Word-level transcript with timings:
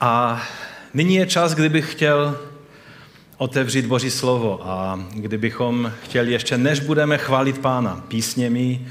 A 0.00 0.42
nyní 0.94 1.14
je 1.14 1.26
čas, 1.26 1.54
kdybych 1.54 1.92
chtěl 1.92 2.38
otevřít 3.36 3.86
Boží 3.86 4.10
slovo 4.10 4.60
a 4.62 5.00
kdybychom 5.14 5.92
chtěli 6.04 6.32
ještě, 6.32 6.58
než 6.58 6.80
budeme 6.80 7.18
chválit 7.18 7.58
Pána 7.58 8.04
písněmi, 8.08 8.86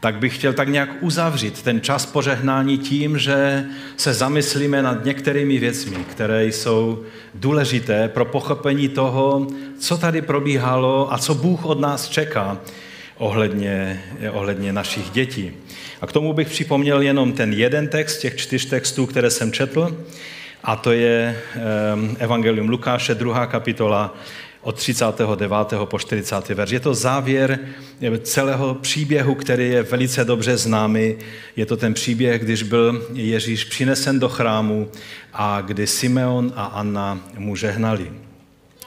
tak 0.00 0.14
bych 0.14 0.34
chtěl 0.38 0.52
tak 0.52 0.68
nějak 0.68 0.90
uzavřít 1.00 1.62
ten 1.62 1.80
čas 1.80 2.06
požehnání 2.06 2.78
tím, 2.78 3.18
že 3.18 3.64
se 3.96 4.14
zamyslíme 4.14 4.82
nad 4.82 5.04
některými 5.04 5.58
věcmi, 5.58 5.96
které 5.96 6.46
jsou 6.46 7.02
důležité 7.34 8.08
pro 8.08 8.24
pochopení 8.24 8.88
toho, 8.88 9.46
co 9.78 9.96
tady 9.98 10.22
probíhalo 10.22 11.12
a 11.12 11.18
co 11.18 11.34
Bůh 11.34 11.64
od 11.64 11.80
nás 11.80 12.08
čeká 12.08 12.58
ohledně, 13.18 14.02
ohledně 14.32 14.72
našich 14.72 15.10
dětí. 15.10 15.52
A 16.00 16.06
k 16.06 16.12
tomu 16.12 16.32
bych 16.32 16.48
připomněl 16.48 17.02
jenom 17.02 17.32
ten 17.32 17.52
jeden 17.52 17.88
text, 17.88 18.18
těch 18.18 18.36
čtyř 18.36 18.64
textů, 18.64 19.06
které 19.06 19.30
jsem 19.30 19.52
četl, 19.52 20.04
a 20.64 20.76
to 20.76 20.92
je 20.92 21.40
Evangelium 22.18 22.68
Lukáše, 22.68 23.14
druhá 23.14 23.46
kapitola, 23.46 24.14
od 24.60 24.76
39. 24.76 25.50
po 25.84 25.98
40. 25.98 26.48
verš. 26.48 26.70
Je 26.70 26.80
to 26.80 26.94
závěr 26.94 27.58
celého 28.22 28.74
příběhu, 28.74 29.34
který 29.34 29.70
je 29.70 29.82
velice 29.82 30.24
dobře 30.24 30.56
známý. 30.56 31.14
Je 31.56 31.66
to 31.66 31.76
ten 31.76 31.94
příběh, 31.94 32.42
když 32.42 32.62
byl 32.62 33.06
Ježíš 33.12 33.64
přinesen 33.64 34.20
do 34.20 34.28
chrámu 34.28 34.88
a 35.32 35.60
kdy 35.60 35.86
Simeon 35.86 36.52
a 36.56 36.64
Anna 36.64 37.20
mu 37.38 37.56
žehnali. 37.56 38.12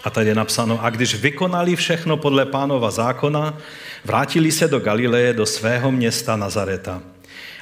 A 0.04 0.10
tady 0.10 0.30
je 0.30 0.36
napsáno, 0.36 0.84
a 0.84 0.90
když 0.90 1.16
vykonali 1.16 1.76
všechno 1.76 2.18
podle 2.18 2.46
pánova 2.46 2.92
zákona, 2.92 3.58
vrátili 4.06 4.52
se 4.52 4.68
do 4.68 4.80
Galileje, 4.80 5.34
do 5.34 5.46
svého 5.46 5.92
města 5.92 6.36
Nazareta. 6.36 7.02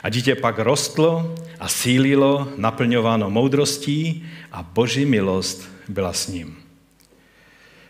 A 0.06 0.10
dítě 0.10 0.36
pak 0.36 0.60
rostlo 0.60 1.36
a 1.60 1.68
sílilo, 1.68 2.54
naplňováno 2.58 3.30
moudrostí 3.30 4.26
a 4.52 4.64
boží 4.64 5.06
milost 5.06 5.70
byla 5.88 6.14
s 6.14 6.28
ním. 6.28 6.58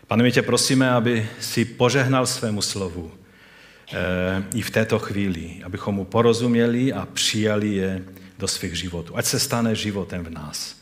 Pane, 0.06 0.22
my 0.22 0.32
tě 0.32 0.42
prosíme, 0.42 0.90
aby 0.90 1.28
si 1.40 1.64
požehnal 1.64 2.26
svému 2.26 2.62
slovu 2.62 3.12
e, 3.92 4.44
i 4.54 4.62
v 4.62 4.70
této 4.70 4.98
chvíli, 4.98 5.60
abychom 5.64 5.94
mu 5.94 6.04
porozuměli 6.04 6.92
a 6.92 7.06
přijali 7.06 7.74
je 7.74 8.04
do 8.38 8.48
svých 8.48 8.74
životů. 8.74 9.16
Ať 9.16 9.24
se 9.24 9.40
stane 9.40 9.74
životem 9.74 10.24
v 10.24 10.30
nás. 10.30 10.76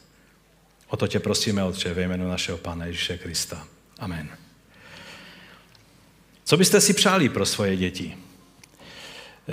O 0.88 0.96
to 0.96 1.06
tě 1.06 1.20
prosíme, 1.20 1.64
Otče, 1.64 1.94
ve 1.94 2.02
jménu 2.02 2.28
našeho 2.28 2.58
Pána 2.58 2.86
Ježíše 2.86 3.18
Krista. 3.18 3.66
Amen. 3.98 4.28
Co 6.44 6.56
byste 6.56 6.80
si 6.80 6.94
přáli 6.94 7.28
pro 7.28 7.46
svoje 7.46 7.76
děti? 7.76 8.16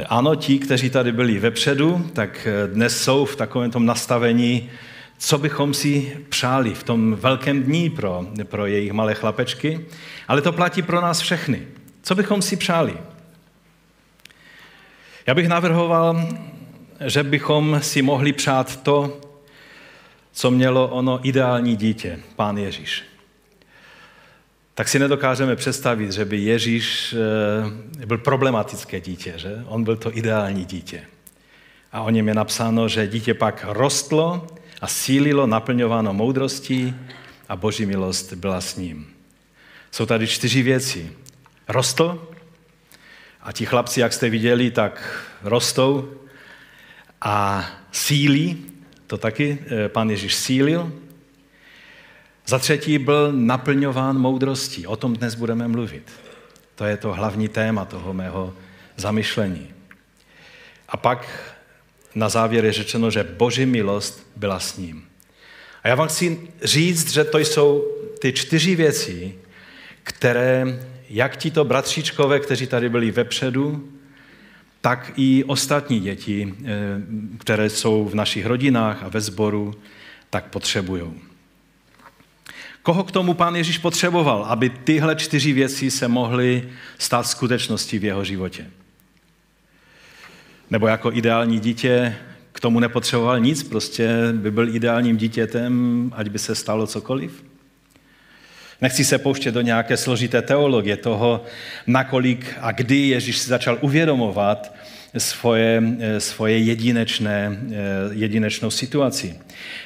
Ano, 0.07 0.35
ti, 0.35 0.59
kteří 0.59 0.89
tady 0.89 1.11
byli 1.11 1.39
vepředu, 1.39 2.09
tak 2.13 2.47
dnes 2.73 3.03
jsou 3.03 3.25
v 3.25 3.35
takovém 3.35 3.71
tom 3.71 3.85
nastavení, 3.85 4.69
co 5.17 5.37
bychom 5.37 5.73
si 5.73 6.17
přáli 6.29 6.73
v 6.73 6.83
tom 6.83 7.15
velkém 7.15 7.63
dní 7.63 7.89
pro, 7.89 8.25
pro 8.43 8.65
jejich 8.65 8.91
malé 8.91 9.13
chlapečky, 9.13 9.85
ale 10.27 10.41
to 10.41 10.51
platí 10.51 10.81
pro 10.81 11.01
nás 11.01 11.19
všechny. 11.19 11.67
Co 12.01 12.15
bychom 12.15 12.41
si 12.41 12.57
přáli? 12.57 12.97
Já 15.27 15.33
bych 15.33 15.47
navrhoval, 15.47 16.29
že 17.05 17.23
bychom 17.23 17.79
si 17.81 18.01
mohli 18.01 18.33
přát 18.33 18.83
to, 18.83 19.21
co 20.31 20.51
mělo 20.51 20.87
ono 20.87 21.27
ideální 21.27 21.75
dítě, 21.75 22.19
pán 22.35 22.57
Ježíš. 22.57 23.10
Tak 24.73 24.87
si 24.87 24.99
nedokážeme 24.99 25.55
představit, 25.55 26.11
že 26.11 26.25
by 26.25 26.37
Ježíš 26.37 27.15
eh, 28.01 28.05
byl 28.05 28.17
problematické 28.17 29.01
dítě, 29.01 29.33
že? 29.35 29.63
On 29.65 29.83
byl 29.83 29.95
to 29.95 30.17
ideální 30.17 30.65
dítě. 30.65 31.03
A 31.91 32.01
o 32.01 32.09
něm 32.09 32.27
je 32.27 32.33
napsáno, 32.33 32.87
že 32.87 33.07
dítě 33.07 33.33
pak 33.33 33.65
rostlo 33.69 34.47
a 34.81 34.87
sílilo 34.87 35.47
naplňováno 35.47 36.13
moudrostí 36.13 36.95
a 37.49 37.55
boží 37.55 37.85
milost 37.85 38.33
byla 38.33 38.61
s 38.61 38.75
ním. 38.75 39.07
Jsou 39.91 40.05
tady 40.05 40.27
čtyři 40.27 40.61
věci. 40.61 41.11
Rostl 41.67 42.27
a 43.41 43.51
ti 43.51 43.65
chlapci, 43.65 43.99
jak 43.99 44.13
jste 44.13 44.29
viděli, 44.29 44.71
tak 44.71 45.25
rostou 45.43 46.13
a 47.21 47.65
sílí, 47.91 48.65
to 49.07 49.17
taky 49.17 49.57
eh, 49.65 49.89
pan 49.89 50.09
Ježíš 50.09 50.35
sílil. 50.35 50.91
Za 52.51 52.59
třetí 52.59 52.97
byl 52.97 53.31
naplňován 53.31 54.17
moudrostí. 54.17 54.87
O 54.87 54.95
tom 54.95 55.15
dnes 55.15 55.35
budeme 55.35 55.67
mluvit. 55.67 56.03
To 56.75 56.85
je 56.85 56.97
to 56.97 57.13
hlavní 57.13 57.47
téma 57.47 57.85
toho 57.85 58.13
mého 58.13 58.53
zamyšlení. 58.97 59.67
A 60.89 60.97
pak 60.97 61.27
na 62.15 62.29
závěr 62.29 62.65
je 62.65 62.73
řečeno, 62.73 63.11
že 63.11 63.23
boží 63.23 63.65
milost 63.65 64.27
byla 64.35 64.59
s 64.59 64.77
ním. 64.77 65.03
A 65.83 65.87
já 65.87 65.95
vám 65.95 66.07
chci 66.07 66.47
říct, 66.63 67.13
že 67.13 67.23
to 67.23 67.37
jsou 67.37 67.85
ty 68.19 68.33
čtyři 68.33 68.75
věci, 68.75 69.35
které 70.03 70.79
jak 71.09 71.37
tito 71.37 71.63
bratříčkové, 71.63 72.39
kteří 72.39 72.67
tady 72.67 72.89
byli 72.89 73.11
vepředu, 73.11 73.89
tak 74.81 75.11
i 75.15 75.43
ostatní 75.43 75.99
děti, 75.99 76.53
eh, 76.59 76.67
které 77.37 77.69
jsou 77.69 78.05
v 78.05 78.15
našich 78.15 78.45
rodinách 78.45 79.03
a 79.03 79.07
ve 79.07 79.21
sboru, 79.21 79.73
tak 80.29 80.45
potřebují. 80.45 81.30
Koho 82.83 83.03
k 83.03 83.11
tomu 83.11 83.33
pán 83.33 83.55
Ježíš 83.55 83.77
potřeboval, 83.77 84.45
aby 84.45 84.69
tyhle 84.69 85.15
čtyři 85.15 85.53
věci 85.53 85.91
se 85.91 86.07
mohly 86.07 86.69
stát 86.97 87.27
skutečností 87.27 87.99
v 87.99 88.03
jeho 88.03 88.23
životě? 88.23 88.65
Nebo 90.69 90.87
jako 90.87 91.13
ideální 91.13 91.59
dítě 91.59 92.15
k 92.51 92.59
tomu 92.59 92.79
nepotřeboval 92.79 93.39
nic, 93.39 93.63
prostě 93.63 94.09
by 94.31 94.51
byl 94.51 94.75
ideálním 94.75 95.17
dítětem, 95.17 96.13
ať 96.15 96.27
by 96.27 96.39
se 96.39 96.55
stalo 96.55 96.87
cokoliv? 96.87 97.43
Nechci 98.81 99.05
se 99.05 99.17
pouštět 99.17 99.51
do 99.51 99.61
nějaké 99.61 99.97
složité 99.97 100.41
teologie 100.41 100.97
toho, 100.97 101.43
nakolik 101.87 102.55
a 102.61 102.71
kdy 102.71 102.95
Ježíš 102.95 103.37
si 103.37 103.49
začal 103.49 103.77
uvědomovat 103.81 104.75
svoje, 105.17 105.83
svoje 106.17 106.57
jedinečné, 106.57 107.61
jedinečnou 108.11 108.71
situaci. 108.71 109.39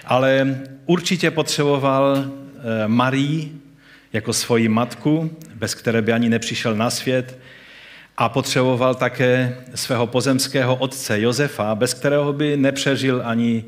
Ale 0.05 0.59
určitě 0.85 1.31
potřeboval 1.31 2.17
eh, 2.17 2.44
Marii 2.87 3.61
jako 4.13 4.33
svoji 4.33 4.67
matku, 4.67 5.37
bez 5.55 5.75
které 5.75 6.01
by 6.01 6.13
ani 6.13 6.29
nepřišel 6.29 6.75
na 6.75 6.89
svět, 6.89 7.39
a 8.17 8.29
potřeboval 8.29 8.95
také 8.95 9.57
svého 9.75 10.07
pozemského 10.07 10.75
otce 10.75 11.21
Josefa, 11.21 11.75
bez 11.75 11.93
kterého 11.93 12.33
by 12.33 12.57
nepřežil 12.57 13.21
ani, 13.25 13.65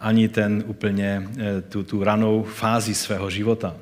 ani 0.00 0.28
ten 0.28 0.64
úplně 0.66 1.28
eh, 1.38 1.60
tu, 1.62 1.82
tu 1.82 2.04
ranou 2.04 2.42
fázi 2.42 2.94
svého 2.94 3.30
života. 3.30 3.76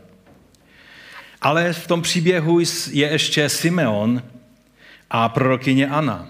Ale 1.42 1.72
v 1.72 1.86
tom 1.86 2.02
příběhu 2.02 2.60
je 2.90 3.08
ještě 3.10 3.48
Simeon 3.48 4.22
a 5.10 5.28
prorokyně 5.28 5.88
Anna. 5.88 6.28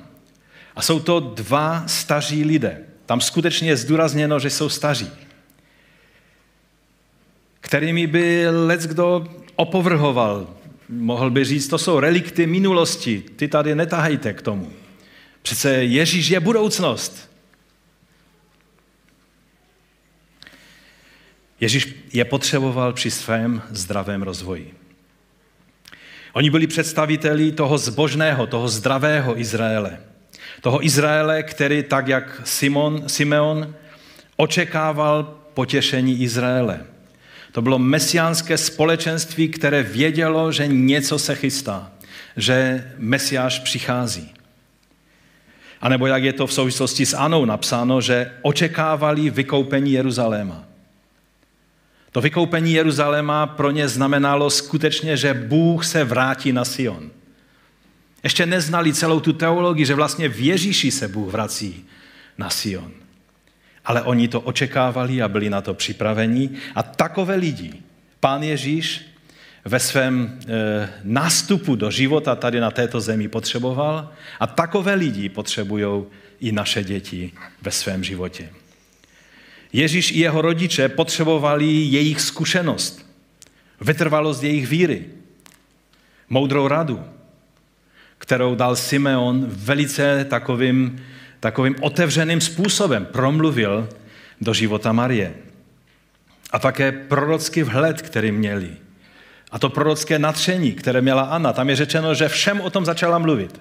A 0.77 0.83
jsou 0.83 1.01
to 1.01 1.21
dva 1.21 1.85
staří 1.87 2.45
lidé. 2.45 2.81
Tam 3.07 3.21
skutečně 3.21 3.69
je 3.69 3.77
zdůrazněno, 3.77 4.39
že 4.39 4.51
jsou 4.51 4.69
staří. 4.69 5.11
Kterými 7.69 8.07
by 8.07 8.49
lec 8.49 8.87
kdo 8.87 9.27
opovrhoval 9.57 10.59
mohl 10.89 11.31
by 11.31 11.45
říct, 11.45 11.69
to 11.69 11.79
jsou 11.79 12.01
relikty 12.01 12.47
minulosti, 12.47 13.25
ty 13.37 13.49
tady 13.49 13.75
netahejte 13.75 14.33
k 14.33 14.43
tomu. 14.43 14.73
Přece 15.43 15.75
Ježíš 15.75 16.29
je 16.29 16.41
budoucnost. 16.41 17.31
Ježíš 21.61 21.95
je 22.13 22.25
potřeboval 22.25 22.93
při 22.93 23.11
svém 23.11 23.63
zdravém 23.71 24.23
rozvoji. 24.23 24.75
Oni 26.33 26.51
byli 26.51 26.67
představiteli 26.67 27.53
toho 27.53 27.79
zbožného, 27.79 28.47
toho 28.47 28.69
zdravého 28.69 29.41
Izraele. 29.41 30.01
Toho 30.61 30.85
Izraele, 30.85 31.43
který 31.43 31.83
tak 31.83 32.09
jak 32.09 32.41
Simon, 32.45 33.09
Simeon 33.09 33.75
očekával 34.37 35.39
potěšení 35.55 36.23
Izraele. 36.23 36.85
To 37.59 37.63
bylo 37.63 37.79
mesiánské 37.79 38.59
společenství, 38.59 39.49
které 39.49 39.83
vědělo, 39.83 40.53
že 40.53 40.67
něco 40.67 41.19
se 41.19 41.35
chystá, 41.35 41.91
že 42.37 42.91
Mesiáš 42.99 43.59
přichází. 43.59 44.31
A 45.81 45.89
nebo 45.89 46.07
jak 46.07 46.23
je 46.23 46.33
to 46.33 46.47
v 46.47 46.53
souvislosti 46.53 47.07
s 47.07 47.15
Anou 47.15 47.45
napsáno, 47.45 48.01
že 48.01 48.31
očekávali 48.43 49.31
vykoupení 49.31 49.93
Jeruzaléma. 49.93 50.65
To 52.13 52.21
vykoupení 52.21 52.73
Jeruzaléma 52.73 53.47
pro 53.47 53.71
ně 53.71 53.89
znamenalo 53.89 54.51
skutečně, 54.51 55.17
že 55.17 55.35
Bůh 55.35 55.87
se 55.87 56.05
vrátí 56.05 56.53
na 56.53 56.65
Sion. 56.65 57.11
Ještě 58.23 58.47
neznali 58.47 58.95
celou 58.95 59.21
tu 59.21 59.33
teologii, 59.33 59.87
že 59.87 59.95
vlastně 59.95 60.29
v 60.29 60.41
Ježíši 60.41 60.91
se 60.91 61.09
Bůh 61.09 61.33
vrací 61.33 61.85
na 62.39 62.51
Sion 62.51 63.08
ale 63.89 64.03
oni 64.03 64.29
to 64.29 64.41
očekávali 64.41 65.23
a 65.23 65.29
byli 65.29 65.51
na 65.51 65.61
to 65.61 65.75
připraveni. 65.75 66.51
A 66.75 66.83
takové 66.83 67.35
lidi 67.35 67.73
pán 68.21 68.43
Ježíš 68.43 69.01
ve 69.65 69.81
svém 69.81 70.39
e, 70.49 70.89
nástupu 71.05 71.77
do 71.77 71.91
života 71.91 72.37
tady 72.37 72.61
na 72.61 72.71
této 72.71 73.01
zemi 73.01 73.29
potřeboval 73.29 74.13
a 74.41 74.47
takové 74.47 74.95
lidi 74.95 75.29
potřebují 75.29 76.05
i 76.41 76.53
naše 76.53 76.85
děti 76.85 77.33
ve 77.63 77.71
svém 77.71 78.05
životě. 78.05 78.49
Ježíš 79.73 80.13
i 80.13 80.19
jeho 80.19 80.43
rodiče 80.43 80.89
potřebovali 80.89 81.67
jejich 81.67 82.21
zkušenost, 82.21 83.07
vytrvalost 83.81 84.43
jejich 84.43 84.69
víry, 84.69 85.05
moudrou 86.29 86.69
radu, 86.69 87.05
kterou 88.19 88.55
dal 88.55 88.77
Simeon 88.77 89.47
velice 89.49 90.25
takovým, 90.25 91.05
takovým 91.41 91.77
otevřeným 91.81 92.41
způsobem 92.41 93.07
promluvil 93.07 93.89
do 94.41 94.55
života 94.55 94.93
Marie. 94.93 95.35
A 96.51 96.59
také 96.59 96.93
prorocký 96.93 97.63
vhled, 97.63 98.03
který 98.03 98.33
měli. 98.33 98.77
A 99.51 99.59
to 99.59 99.69
prorocké 99.69 100.19
natření, 100.19 100.73
které 100.73 101.01
měla 101.01 101.23
Anna. 101.23 101.53
Tam 101.53 101.71
je 101.71 101.77
řečeno, 101.77 102.15
že 102.15 102.29
všem 102.29 102.61
o 102.61 102.71
tom 102.71 102.85
začala 102.85 103.19
mluvit. 103.19 103.61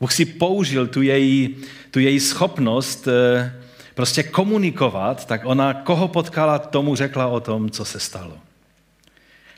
Bůh 0.00 0.12
si 0.12 0.24
použil 0.24 0.86
tu 0.86 1.02
její, 1.02 1.56
tu 1.90 2.00
její 2.00 2.20
schopnost 2.20 3.08
eh, 3.08 3.52
prostě 3.94 4.22
komunikovat, 4.22 5.26
tak 5.26 5.40
ona 5.44 5.74
koho 5.74 6.08
potkala, 6.08 6.58
tomu 6.58 6.96
řekla 6.96 7.26
o 7.26 7.40
tom, 7.40 7.70
co 7.70 7.84
se 7.84 8.00
stalo. 8.00 8.38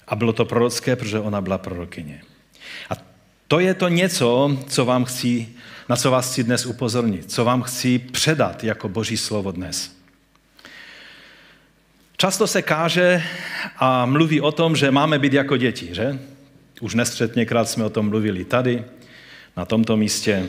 A 0.09 0.17
bylo 0.17 0.33
to 0.33 0.45
prorocké, 0.45 0.97
protože 0.97 1.21
ona 1.21 1.41
byla 1.41 1.59
prorokyně. 1.59 2.23
A 2.91 2.95
to 3.49 3.61
je 3.61 3.75
to 3.75 3.89
něco, 3.89 4.59
co 4.67 4.85
vám 4.85 5.05
chci, 5.05 5.49
na 5.89 5.97
co 5.97 6.11
vás 6.11 6.31
chci 6.31 6.45
dnes 6.45 6.67
upozornit, 6.67 7.33
co 7.33 7.45
vám 7.45 7.63
chci 7.63 7.99
předat 7.99 8.65
jako 8.65 8.89
boží 8.89 9.17
slovo 9.17 9.53
dnes. 9.53 9.97
Často 12.17 12.47
se 12.47 12.63
káže 12.63 13.23
a 13.77 14.07
mluví 14.07 14.41
o 14.41 14.53
tom, 14.53 14.77
že 14.77 14.91
máme 14.91 15.19
být 15.19 15.33
jako 15.33 15.57
děti, 15.57 15.89
že? 15.93 16.19
Už 16.81 16.95
nestřetněkrát 16.95 17.69
jsme 17.69 17.85
o 17.85 17.91
tom 17.91 18.09
mluvili 18.09 18.45
tady, 18.45 18.85
na 19.57 19.65
tomto 19.65 19.97
místě. 19.97 20.47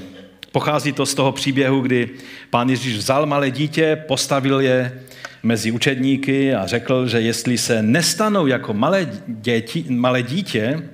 Pochází 0.51 0.91
to 0.91 1.05
z 1.05 1.13
toho 1.13 1.31
příběhu, 1.31 1.81
kdy 1.81 2.09
pán 2.49 2.69
Ježíš 2.69 2.97
vzal 2.97 3.25
malé 3.25 3.51
dítě, 3.51 4.03
postavil 4.07 4.59
je 4.59 5.03
mezi 5.43 5.71
učedníky 5.71 6.55
a 6.55 6.67
řekl, 6.67 7.07
že 7.07 7.21
jestli 7.21 7.57
se 7.57 7.81
nestanou 7.81 8.47
jako 8.47 8.73
malé, 8.73 9.09
děti, 9.27 9.85
malé 9.89 10.23
dítě, 10.23 10.89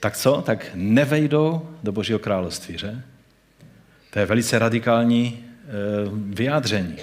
tak 0.00 0.16
co? 0.16 0.42
Tak 0.46 0.66
nevejdou 0.74 1.68
do 1.82 1.92
Božího 1.92 2.18
království, 2.18 2.78
že? 2.78 3.02
To 4.10 4.18
je 4.18 4.26
velice 4.26 4.58
radikální 4.58 5.38
e, 5.38 5.70
vyjádření. 6.14 6.96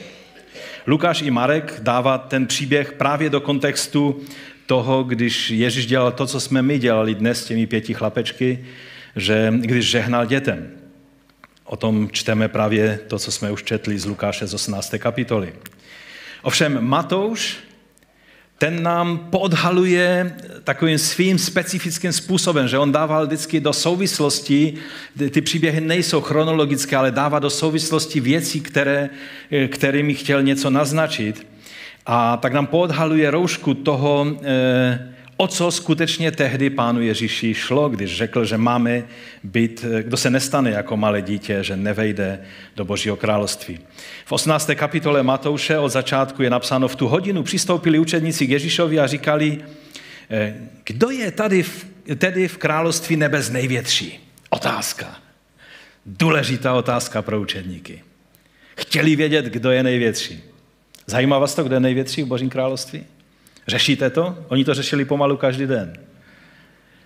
Lukáš 0.88 1.22
i 1.22 1.32
Marek 1.32 1.80
dává 1.84 2.18
ten 2.18 2.48
příběh 2.48 2.92
právě 2.92 3.30
do 3.30 3.42
kontextu 3.42 4.22
toho, 4.66 5.04
když 5.04 5.50
Ježíš 5.50 5.86
dělal 5.86 6.12
to, 6.12 6.28
co 6.28 6.40
jsme 6.40 6.62
my 6.62 6.80
dělali 6.80 7.16
dnes 7.16 7.44
s 7.44 7.46
těmi 7.46 7.68
pěti 7.68 7.94
chlapečky, 7.94 8.66
že 9.16 9.54
když 9.56 9.90
žehnal 9.90 10.26
dětem. 10.26 10.72
O 11.64 11.76
tom 11.76 12.10
čteme 12.12 12.48
právě 12.48 13.00
to, 13.08 13.20
co 13.20 13.32
jsme 13.32 13.52
už 13.52 13.64
četli 13.64 14.00
z 14.00 14.06
Lukáše 14.06 14.48
z 14.48 14.54
18. 14.54 14.96
kapitoly. 14.98 15.54
Ovšem 16.42 16.86
Matouš, 16.86 17.58
ten 18.58 18.84
nám 18.84 19.18
podhaluje 19.18 20.36
takovým 20.64 20.98
svým 20.98 21.40
specifickým 21.40 22.14
způsobem, 22.14 22.68
že 22.68 22.78
on 22.78 22.92
dával 22.92 23.26
vždycky 23.26 23.60
do 23.60 23.74
souvislosti, 23.74 24.74
ty 25.30 25.42
příběhy 25.42 25.82
nejsou 25.82 26.22
chronologické, 26.22 26.96
ale 26.96 27.12
dává 27.12 27.40
do 27.40 27.50
souvislosti 27.50 28.20
věcí, 28.20 28.62
které, 28.62 29.10
kterými 29.68 30.14
chtěl 30.14 30.44
něco 30.44 30.70
naznačit. 30.70 31.48
A 32.06 32.38
tak 32.38 32.54
nám 32.54 32.68
podhaluje 32.68 33.32
roušku 33.32 33.74
toho, 33.74 34.28
eh, 34.44 35.15
o 35.38 35.48
co 35.48 35.72
skutečně 35.72 36.32
tehdy 36.32 36.70
pánu 36.70 37.02
Ježíši 37.02 37.54
šlo, 37.54 37.90
když 37.90 38.18
řekl, 38.18 38.46
že 38.46 38.58
máme 38.58 39.04
být, 39.44 39.86
kdo 40.02 40.18
se 40.18 40.30
nestane 40.30 40.72
jako 40.72 40.98
malé 40.98 41.22
dítě, 41.22 41.64
že 41.64 41.78
nevejde 41.78 42.42
do 42.76 42.86
Božího 42.86 43.16
království. 43.16 43.80
V 44.26 44.32
18. 44.32 44.70
kapitole 44.76 45.24
Matouše 45.24 45.78
od 45.78 45.90
začátku 45.90 46.44
je 46.44 46.50
napsáno, 46.50 46.88
v 46.88 46.96
tu 46.96 47.08
hodinu 47.08 47.44
přistoupili 47.44 48.00
učedníci 48.00 48.48
k 48.48 48.50
Ježíšovi 48.50 49.00
a 49.00 49.08
říkali, 49.08 49.58
eh, 50.30 50.56
kdo 50.86 51.10
je 51.10 51.32
tady 51.32 51.64
v, 51.64 51.86
tedy 52.16 52.48
v 52.48 52.58
království 52.58 53.16
nebes 53.16 53.50
největší? 53.50 54.20
Otázka. 54.50 55.16
Důležitá 56.06 56.74
otázka 56.74 57.22
pro 57.22 57.42
učedníky. 57.42 58.04
Chtěli 58.78 59.16
vědět, 59.16 59.46
kdo 59.46 59.72
je 59.72 59.84
největší. 59.84 60.44
Zajímá 61.08 61.40
vás 61.40 61.56
to, 61.56 61.64
kdo 61.64 61.76
je 61.76 61.80
největší 61.80 62.24
v 62.24 62.26
Božím 62.26 62.50
království? 62.50 63.06
Řešíte 63.68 64.10
to? 64.10 64.46
Oni 64.48 64.66
to 64.66 64.74
řešili 64.74 65.06
pomalu 65.06 65.38
každý 65.38 65.66
den. 65.66 65.94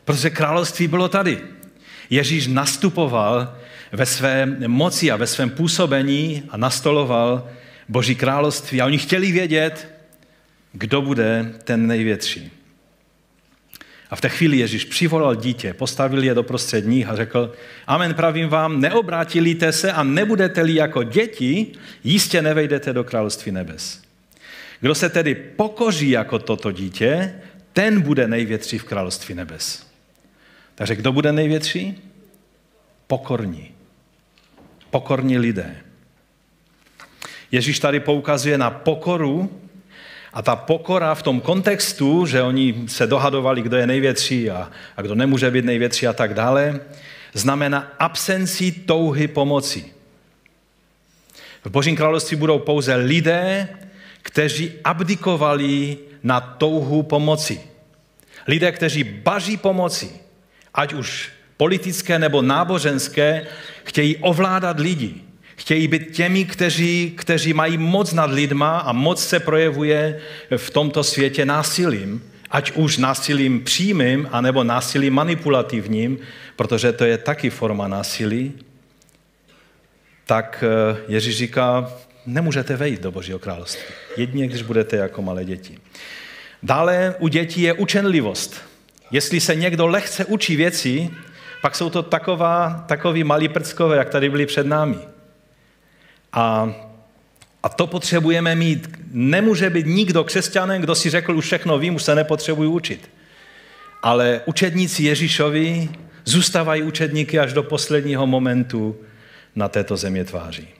Protože 0.05 0.29
království 0.29 0.87
bylo 0.87 1.09
tady. 1.09 1.39
Ježíš 2.09 2.47
nastupoval 2.47 3.55
ve 3.91 4.05
své 4.05 4.45
moci 4.67 5.11
a 5.11 5.15
ve 5.15 5.27
svém 5.27 5.49
působení 5.49 6.43
a 6.49 6.57
nastoloval 6.57 7.47
Boží 7.89 8.15
království. 8.15 8.81
A 8.81 8.85
oni 8.85 8.97
chtěli 8.97 9.31
vědět, 9.31 9.87
kdo 10.73 11.01
bude 11.01 11.53
ten 11.63 11.87
největší. 11.87 12.51
A 14.09 14.15
v 14.15 14.21
té 14.21 14.29
chvíli 14.29 14.57
Ježíš 14.57 14.85
přivolal 14.85 15.35
dítě, 15.35 15.73
postavil 15.73 16.23
je 16.23 16.33
do 16.33 16.43
prostřed 16.43 16.85
nich 16.85 17.07
a 17.07 17.15
řekl, 17.15 17.53
amen 17.87 18.13
pravím 18.13 18.49
vám, 18.49 18.81
neobrátili 18.81 19.57
se 19.71 19.91
a 19.91 20.03
nebudete-li 20.03 20.75
jako 20.75 21.03
děti, 21.03 21.67
jistě 22.03 22.41
nevejdete 22.41 22.93
do 22.93 23.03
království 23.03 23.51
nebes. 23.51 24.08
Kdo 24.79 24.95
se 24.95 25.09
tedy 25.09 25.35
pokoří 25.35 26.09
jako 26.09 26.39
toto 26.39 26.71
dítě, 26.71 27.35
ten 27.73 28.01
bude 28.01 28.27
největší 28.27 28.77
v 28.77 28.83
království 28.83 29.35
nebes. 29.35 29.87
Takže 30.75 30.95
kdo 30.95 31.11
bude 31.11 31.31
největší? 31.31 32.01
Pokorní. 33.07 33.71
Pokorní 34.89 35.37
lidé. 35.37 35.75
Ježíš 37.51 37.79
tady 37.79 37.99
poukazuje 37.99 38.57
na 38.57 38.69
pokoru 38.71 39.61
a 40.33 40.41
ta 40.41 40.55
pokora 40.55 41.15
v 41.15 41.23
tom 41.23 41.41
kontextu, 41.41 42.25
že 42.25 42.41
oni 42.41 42.83
se 42.87 43.07
dohadovali, 43.07 43.61
kdo 43.61 43.77
je 43.77 43.87
největší 43.87 44.49
a, 44.49 44.71
a 44.97 45.01
kdo 45.01 45.15
nemůže 45.15 45.51
být 45.51 45.65
největší 45.65 46.07
a 46.07 46.13
tak 46.13 46.33
dále, 46.33 46.79
znamená 47.33 47.93
absenci 47.99 48.71
touhy 48.71 49.27
pomoci. 49.27 49.85
V 51.65 51.69
Božím 51.69 51.95
království 51.95 52.37
budou 52.37 52.59
pouze 52.59 52.95
lidé, 52.95 53.69
kteří 54.21 54.71
abdikovali 54.83 55.97
na 56.23 56.41
touhu 56.41 57.03
pomoci. 57.03 57.61
Lidé, 58.47 58.71
kteří 58.71 59.03
baží 59.03 59.57
pomoci, 59.57 60.09
ať 60.73 60.93
už 60.93 61.31
politické 61.57 62.19
nebo 62.19 62.41
náboženské, 62.41 63.47
chtějí 63.83 64.17
ovládat 64.17 64.79
lidi. 64.79 65.15
Chtějí 65.55 65.87
být 65.87 66.11
těmi, 66.11 66.45
kteří, 66.45 67.13
kteří 67.17 67.53
mají 67.53 67.77
moc 67.77 68.13
nad 68.13 68.31
lidma 68.31 68.79
a 68.79 68.91
moc 68.91 69.27
se 69.27 69.39
projevuje 69.39 70.19
v 70.57 70.69
tomto 70.69 71.03
světě 71.03 71.45
násilím. 71.45 72.23
Ať 72.51 72.71
už 72.71 72.97
násilím 72.97 73.63
přímým, 73.63 74.27
anebo 74.31 74.63
násilím 74.63 75.13
manipulativním, 75.13 76.19
protože 76.55 76.91
to 76.91 77.03
je 77.03 77.17
taky 77.17 77.49
forma 77.49 77.87
násilí. 77.87 78.53
Tak 80.25 80.63
eh, 80.63 80.97
Ježíš 81.07 81.37
říká, 81.37 81.91
nemůžete 82.25 82.75
vejít 82.75 83.01
do 83.01 83.11
Božího 83.11 83.39
království. 83.39 83.93
Jedině, 84.17 84.47
když 84.47 84.61
budete 84.61 84.97
jako 84.97 85.21
malé 85.21 85.45
děti. 85.45 85.77
Dále 86.63 87.15
u 87.19 87.27
dětí 87.27 87.61
je 87.61 87.73
učenlivost. 87.73 88.61
Jestli 89.11 89.39
se 89.39 89.55
někdo 89.55 89.87
lehce 89.87 90.25
učí 90.25 90.55
věci, 90.55 91.09
pak 91.61 91.75
jsou 91.75 91.89
to 91.89 92.03
taková, 92.03 92.85
takový 92.87 93.23
malí 93.23 93.47
prckové, 93.47 93.97
jak 93.97 94.09
tady 94.09 94.29
byli 94.29 94.45
před 94.45 94.67
námi. 94.67 94.97
A, 96.33 96.73
a 97.63 97.69
to 97.69 97.87
potřebujeme 97.87 98.55
mít. 98.55 98.89
Nemůže 99.11 99.69
být 99.69 99.85
nikdo 99.85 100.23
křesťanem, 100.23 100.81
kdo 100.81 100.95
si 100.95 101.09
řekl, 101.09 101.37
už 101.37 101.45
všechno 101.45 101.79
vím, 101.79 101.95
už 101.95 102.03
se 102.03 102.15
nepotřebuji 102.15 102.71
učit. 102.71 103.09
Ale 104.03 104.41
učedníci 104.45 105.03
Ježíšovi 105.03 105.89
zůstávají 106.25 106.83
učedníky 106.83 107.39
až 107.39 107.53
do 107.53 107.63
posledního 107.63 108.27
momentu 108.27 108.95
na 109.55 109.67
této 109.67 109.97
země 109.97 110.25
tváří. 110.25 110.78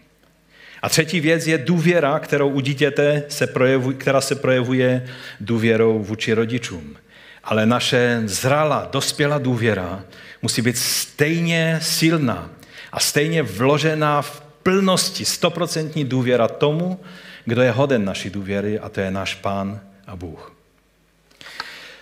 A 0.81 0.89
třetí 0.89 1.19
věc 1.19 1.47
je 1.47 1.57
důvěra, 1.57 2.19
kterou 2.19 2.49
u 2.49 2.59
dítěte 2.59 3.23
se 3.27 3.47
projevuje, 3.47 3.97
která 3.97 4.21
se 4.21 4.35
projevuje 4.35 5.05
důvěrou 5.39 6.03
vůči 6.03 6.33
rodičům. 6.33 6.95
Ale 7.43 7.65
naše 7.65 8.21
zralá, 8.25 8.89
dospělá 8.91 9.37
důvěra 9.37 10.03
musí 10.41 10.61
být 10.61 10.77
stejně 10.77 11.79
silná 11.81 12.49
a 12.91 12.99
stejně 12.99 13.43
vložená 13.43 14.21
v 14.21 14.41
plnosti, 14.63 15.25
stoprocentní 15.25 16.05
důvěra 16.05 16.47
tomu, 16.47 16.99
kdo 17.45 17.61
je 17.61 17.71
hoden 17.71 18.05
naší 18.05 18.29
důvěry 18.29 18.79
a 18.79 18.89
to 18.89 19.01
je 19.01 19.11
náš 19.11 19.35
Pán 19.35 19.79
a 20.07 20.15
Bůh. 20.15 20.58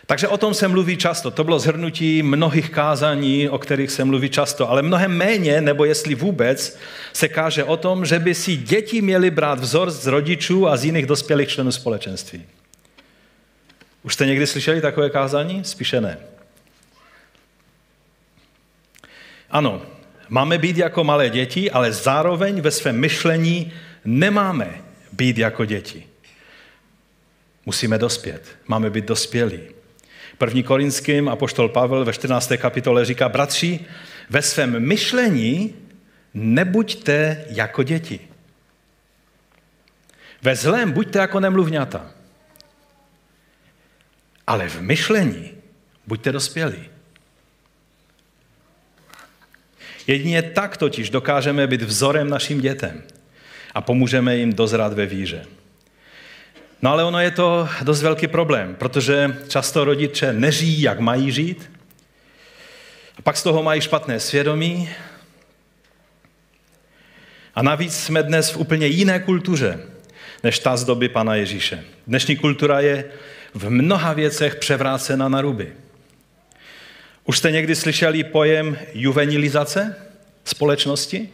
Takže 0.10 0.28
o 0.28 0.38
tom 0.38 0.54
se 0.54 0.68
mluví 0.68 0.98
často. 0.98 1.32
To 1.32 1.44
bylo 1.44 1.60
zhrnutí 1.60 2.24
mnohých 2.24 2.70
kázání, 2.70 3.50
o 3.50 3.60
kterých 3.60 3.92
se 3.92 4.06
mluví 4.06 4.30
často, 4.30 4.70
ale 4.70 4.82
mnohem 4.82 5.12
méně, 5.18 5.62
nebo 5.62 5.86
jestli 5.86 6.16
vůbec, 6.16 6.80
se 7.14 7.28
káže 7.28 7.64
o 7.64 7.78
tom, 7.78 8.06
že 8.06 8.20
by 8.20 8.36
si 8.36 8.56
děti 8.56 9.02
měly 9.02 9.32
brát 9.32 9.60
vzor 9.60 9.92
z 9.92 10.08
rodičů 10.08 10.68
a 10.68 10.78
z 10.78 10.86
jiných 10.86 11.06
dospělých 11.06 11.50
členů 11.50 11.72
společenství. 11.72 12.44
Už 14.04 14.14
jste 14.14 14.26
někdy 14.26 14.48
slyšeli 14.48 14.82
takové 14.82 15.10
kázání? 15.10 15.64
Spíše 15.64 16.02
ne. 16.02 16.18
Ano, 19.50 19.82
máme 20.30 20.58
být 20.58 20.78
jako 20.78 21.04
malé 21.04 21.30
děti, 21.30 21.72
ale 21.72 21.92
zároveň 21.92 22.62
ve 22.62 22.72
svém 22.72 23.00
myšlení 23.00 23.74
nemáme 24.06 24.82
být 25.12 25.38
jako 25.38 25.66
děti. 25.66 26.08
Musíme 27.66 27.98
dospět. 27.98 28.44
Máme 28.68 28.90
být 28.90 29.06
dospělí. 29.06 29.77
První 30.38 30.64
Korinským 30.64 31.30
apoštol 31.30 31.70
Pavel 31.70 32.06
ve 32.06 32.14
14. 32.14 32.52
kapitole 32.58 33.06
říká, 33.06 33.30
bratři, 33.30 33.80
ve 34.30 34.42
svém 34.42 34.80
myšlení 34.80 35.76
nebuďte 36.34 37.46
jako 37.50 37.84
děti. 37.84 38.20
Ve 40.42 40.56
zlém 40.56 40.92
buďte 40.92 41.20
jako 41.20 41.40
nemluvňata. 41.40 42.12
Ale 44.48 44.70
v 44.70 44.82
myšlení 44.82 45.52
buďte 46.08 46.32
dospělí. 46.32 46.90
Jedině 50.08 50.42
tak 50.42 50.78
totiž 50.78 51.10
dokážeme 51.10 51.68
být 51.68 51.82
vzorem 51.82 52.30
našim 52.30 52.62
dětem 52.62 53.04
a 53.74 53.82
pomůžeme 53.82 54.38
jim 54.38 54.54
dozrát 54.54 54.94
ve 54.94 55.06
víře. 55.06 55.46
No 56.82 56.92
ale 56.92 57.04
ono 57.04 57.20
je 57.20 57.32
to 57.32 57.70
dost 57.82 58.02
velký 58.02 58.28
problém, 58.28 58.76
protože 58.76 59.38
často 59.48 59.84
rodiče 59.84 60.34
nežijí, 60.34 60.82
jak 60.82 61.00
mají 61.00 61.32
žít, 61.32 61.72
a 63.18 63.22
pak 63.22 63.38
z 63.38 63.44
toho 63.44 63.64
mají 63.64 63.82
špatné 63.82 64.20
svědomí. 64.20 64.90
A 67.56 67.62
navíc 67.62 67.98
jsme 67.98 68.24
dnes 68.24 68.50
v 68.50 68.58
úplně 68.58 68.88
jiné 68.88 69.20
kultuře, 69.20 69.80
než 70.44 70.60
ta 70.60 70.78
z 70.78 70.84
doby 70.84 71.10
Pana 71.10 71.36
Ježíše. 71.36 71.84
Dnešní 72.08 72.36
kultura 72.36 72.80
je 72.80 73.06
v 73.54 73.70
mnoha 73.70 74.14
věcech 74.14 74.56
převrácena 74.56 75.30
na 75.30 75.42
ruby. 75.42 75.74
Už 77.24 77.38
jste 77.38 77.52
někdy 77.52 77.76
slyšeli 77.76 78.24
pojem 78.24 78.78
juvenilizace 78.94 79.96
společnosti? 80.46 81.30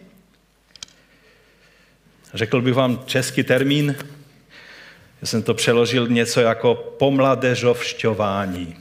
Řekl 2.33 2.61
bych 2.61 2.73
vám 2.73 3.03
český 3.05 3.43
termín, 3.43 3.95
já 5.23 5.27
jsem 5.27 5.43
to 5.43 5.53
přeložil 5.53 6.07
něco 6.07 6.41
jako 6.41 6.75
pomladežovšťování. 6.75 8.75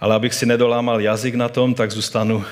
Ale 0.00 0.14
abych 0.14 0.34
si 0.34 0.46
nedolámal 0.46 1.00
jazyk 1.00 1.34
na 1.34 1.48
tom, 1.48 1.74
tak 1.74 1.90
zůstanu 1.90 2.44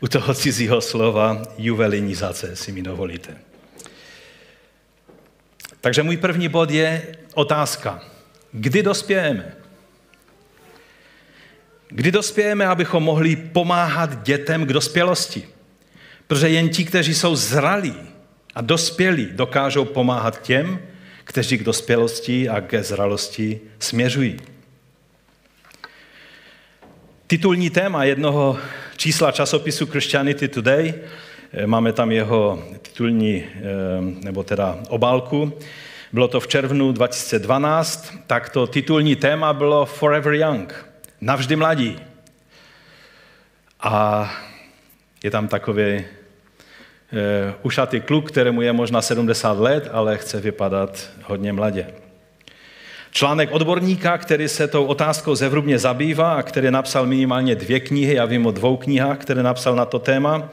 u 0.00 0.08
toho 0.08 0.34
cizího 0.34 0.80
slova 0.80 1.42
juvelinizace, 1.58 2.56
si 2.56 2.72
mi 2.72 2.82
dovolíte. 2.82 3.36
Takže 5.80 6.02
můj 6.02 6.16
první 6.16 6.48
bod 6.48 6.70
je 6.70 7.16
otázka. 7.34 8.02
Kdy 8.52 8.82
dospějeme? 8.82 9.54
Kdy 11.88 12.10
dospějeme, 12.10 12.66
abychom 12.66 13.02
mohli 13.02 13.36
pomáhat 13.36 14.22
dětem 14.22 14.66
k 14.66 14.72
dospělosti? 14.72 15.48
Protože 16.26 16.48
jen 16.48 16.68
ti, 16.68 16.84
kteří 16.84 17.14
jsou 17.14 17.36
zralí 17.36 17.94
a 18.54 18.60
dospělí, 18.60 19.28
dokážou 19.32 19.84
pomáhat 19.84 20.42
těm, 20.42 20.91
kteří 21.32 21.58
k 21.58 21.64
dospělosti 21.64 22.48
a 22.48 22.60
ke 22.60 22.82
zralosti 22.82 23.60
směřují. 23.78 24.36
Titulní 27.26 27.70
téma 27.70 28.04
jednoho 28.04 28.58
čísla 28.96 29.32
časopisu 29.32 29.86
Christianity 29.86 30.48
Today, 30.48 30.94
eh, 31.52 31.66
máme 31.66 31.92
tam 31.92 32.12
jeho 32.12 32.64
titulní, 32.82 33.44
eh, 33.44 33.60
nebo 34.24 34.42
teda 34.42 34.78
obálku, 34.88 35.52
bylo 36.12 36.28
to 36.28 36.40
v 36.40 36.48
červnu 36.48 36.92
2012, 36.92 38.12
tak 38.26 38.48
to 38.48 38.66
titulní 38.66 39.16
téma 39.16 39.52
bylo 39.52 39.86
Forever 39.86 40.34
Young, 40.34 40.86
navždy 41.20 41.56
mladí. 41.56 41.96
A 43.80 44.30
je 45.24 45.30
tam 45.30 45.48
takový 45.48 46.04
ušatý 47.62 48.00
kluk, 48.00 48.30
kterému 48.30 48.62
je 48.62 48.72
možná 48.72 49.02
70 49.02 49.58
let, 49.58 49.88
ale 49.92 50.18
chce 50.18 50.40
vypadat 50.40 51.10
hodně 51.24 51.52
mladě. 51.52 51.86
Článek 53.10 53.52
odborníka, 53.52 54.18
který 54.18 54.48
se 54.48 54.68
tou 54.68 54.84
otázkou 54.84 55.34
zevrubně 55.34 55.78
zabývá 55.78 56.34
a 56.34 56.42
který 56.42 56.70
napsal 56.70 57.06
minimálně 57.06 57.54
dvě 57.54 57.80
knihy, 57.80 58.14
já 58.14 58.24
vím 58.24 58.46
o 58.46 58.50
dvou 58.50 58.76
knihách, 58.76 59.18
které 59.18 59.42
napsal 59.42 59.76
na 59.76 59.84
to 59.84 59.98
téma, 59.98 60.48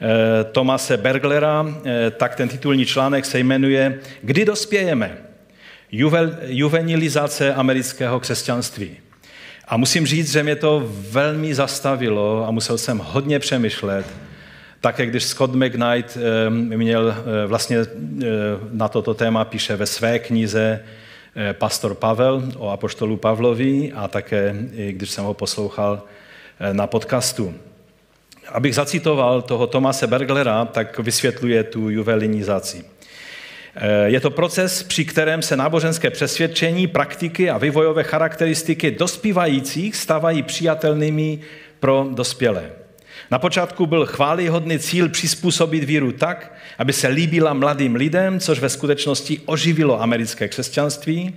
eh, 0.00 0.44
Tomase 0.44 0.96
Berglera, 0.96 1.66
eh, 1.84 2.10
tak 2.10 2.34
ten 2.34 2.48
titulní 2.48 2.86
článek 2.86 3.24
se 3.24 3.38
jmenuje 3.38 3.98
Kdy 4.22 4.44
dospějeme? 4.44 5.16
Juvel, 5.92 6.30
juvenilizace 6.46 7.54
amerického 7.54 8.20
křesťanství. 8.20 8.96
A 9.68 9.76
musím 9.76 10.06
říct, 10.06 10.32
že 10.32 10.42
mě 10.42 10.56
to 10.56 10.82
velmi 11.10 11.54
zastavilo 11.54 12.46
a 12.48 12.50
musel 12.50 12.78
jsem 12.78 12.98
hodně 12.98 13.38
přemýšlet, 13.38 14.06
také 14.80 15.06
když 15.06 15.24
Scott 15.24 15.54
McKnight 15.54 16.18
měl 16.58 17.14
vlastně 17.46 17.78
na 18.72 18.88
toto 18.88 19.14
téma 19.14 19.44
píše 19.44 19.76
ve 19.76 19.86
své 19.86 20.18
knize 20.18 20.84
pastor 21.52 21.94
Pavel 21.94 22.42
o 22.56 22.70
apoštolu 22.70 23.16
Pavlovi 23.16 23.92
a 23.94 24.08
také, 24.08 24.56
když 24.90 25.10
jsem 25.10 25.24
ho 25.24 25.34
poslouchal 25.34 26.02
na 26.72 26.86
podcastu. 26.86 27.54
Abych 28.48 28.74
zacitoval 28.74 29.42
toho 29.42 29.66
Tomase 29.66 30.06
Berglera, 30.06 30.64
tak 30.64 30.98
vysvětluje 30.98 31.64
tu 31.64 31.90
juvelinizaci. 31.90 32.84
Je 34.04 34.20
to 34.20 34.30
proces, 34.30 34.82
při 34.82 35.04
kterém 35.04 35.42
se 35.42 35.56
náboženské 35.56 36.10
přesvědčení, 36.10 36.86
praktiky 36.86 37.50
a 37.50 37.58
vývojové 37.58 38.02
charakteristiky 38.02 38.90
dospívajících 38.90 39.96
stávají 39.96 40.42
přijatelnými 40.42 41.38
pro 41.80 42.08
dospělé. 42.10 42.70
Na 43.30 43.38
počátku 43.38 43.86
byl 43.86 44.06
chválihodný 44.06 44.78
cíl 44.78 45.08
přizpůsobit 45.08 45.84
víru 45.84 46.12
tak, 46.12 46.52
aby 46.78 46.92
se 46.92 47.08
líbila 47.08 47.52
mladým 47.52 47.94
lidem, 47.94 48.40
což 48.40 48.60
ve 48.60 48.68
skutečnosti 48.68 49.40
oživilo 49.46 50.02
americké 50.02 50.48
křesťanství. 50.48 51.34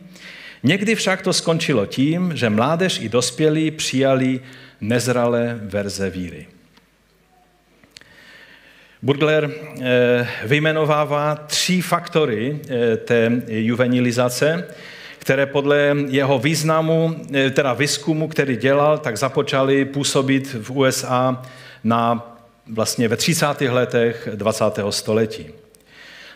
Někdy 0.63 0.95
však 0.95 1.21
to 1.21 1.33
skončilo 1.33 1.85
tím, 1.85 2.31
že 2.35 2.49
mládež 2.49 2.99
i 2.99 3.09
dospělí 3.09 3.71
přijali 3.71 4.39
nezralé 4.81 5.59
verze 5.61 6.09
víry. 6.09 6.47
Burgler 9.01 9.51
eh, 9.81 10.27
vyjmenovává 10.43 11.35
tři 11.35 11.81
faktory 11.81 12.59
eh, 12.69 12.97
té 12.97 13.41
juvenilizace, 13.47 14.67
které 15.19 15.45
podle 15.45 15.95
jeho 16.07 16.39
významu, 16.39 17.15
eh, 17.33 17.49
teda 17.49 17.73
výzkumu, 17.73 18.27
který 18.27 18.57
dělal, 18.57 18.97
tak 18.97 19.17
započaly 19.17 19.85
působit 19.85 20.55
v 20.61 20.71
USA 20.71 21.41
na 21.83 22.29
vlastně 22.67 23.07
ve 23.07 23.17
30. 23.17 23.61
letech 23.61 24.29
20. 24.35 24.63
století. 24.89 25.45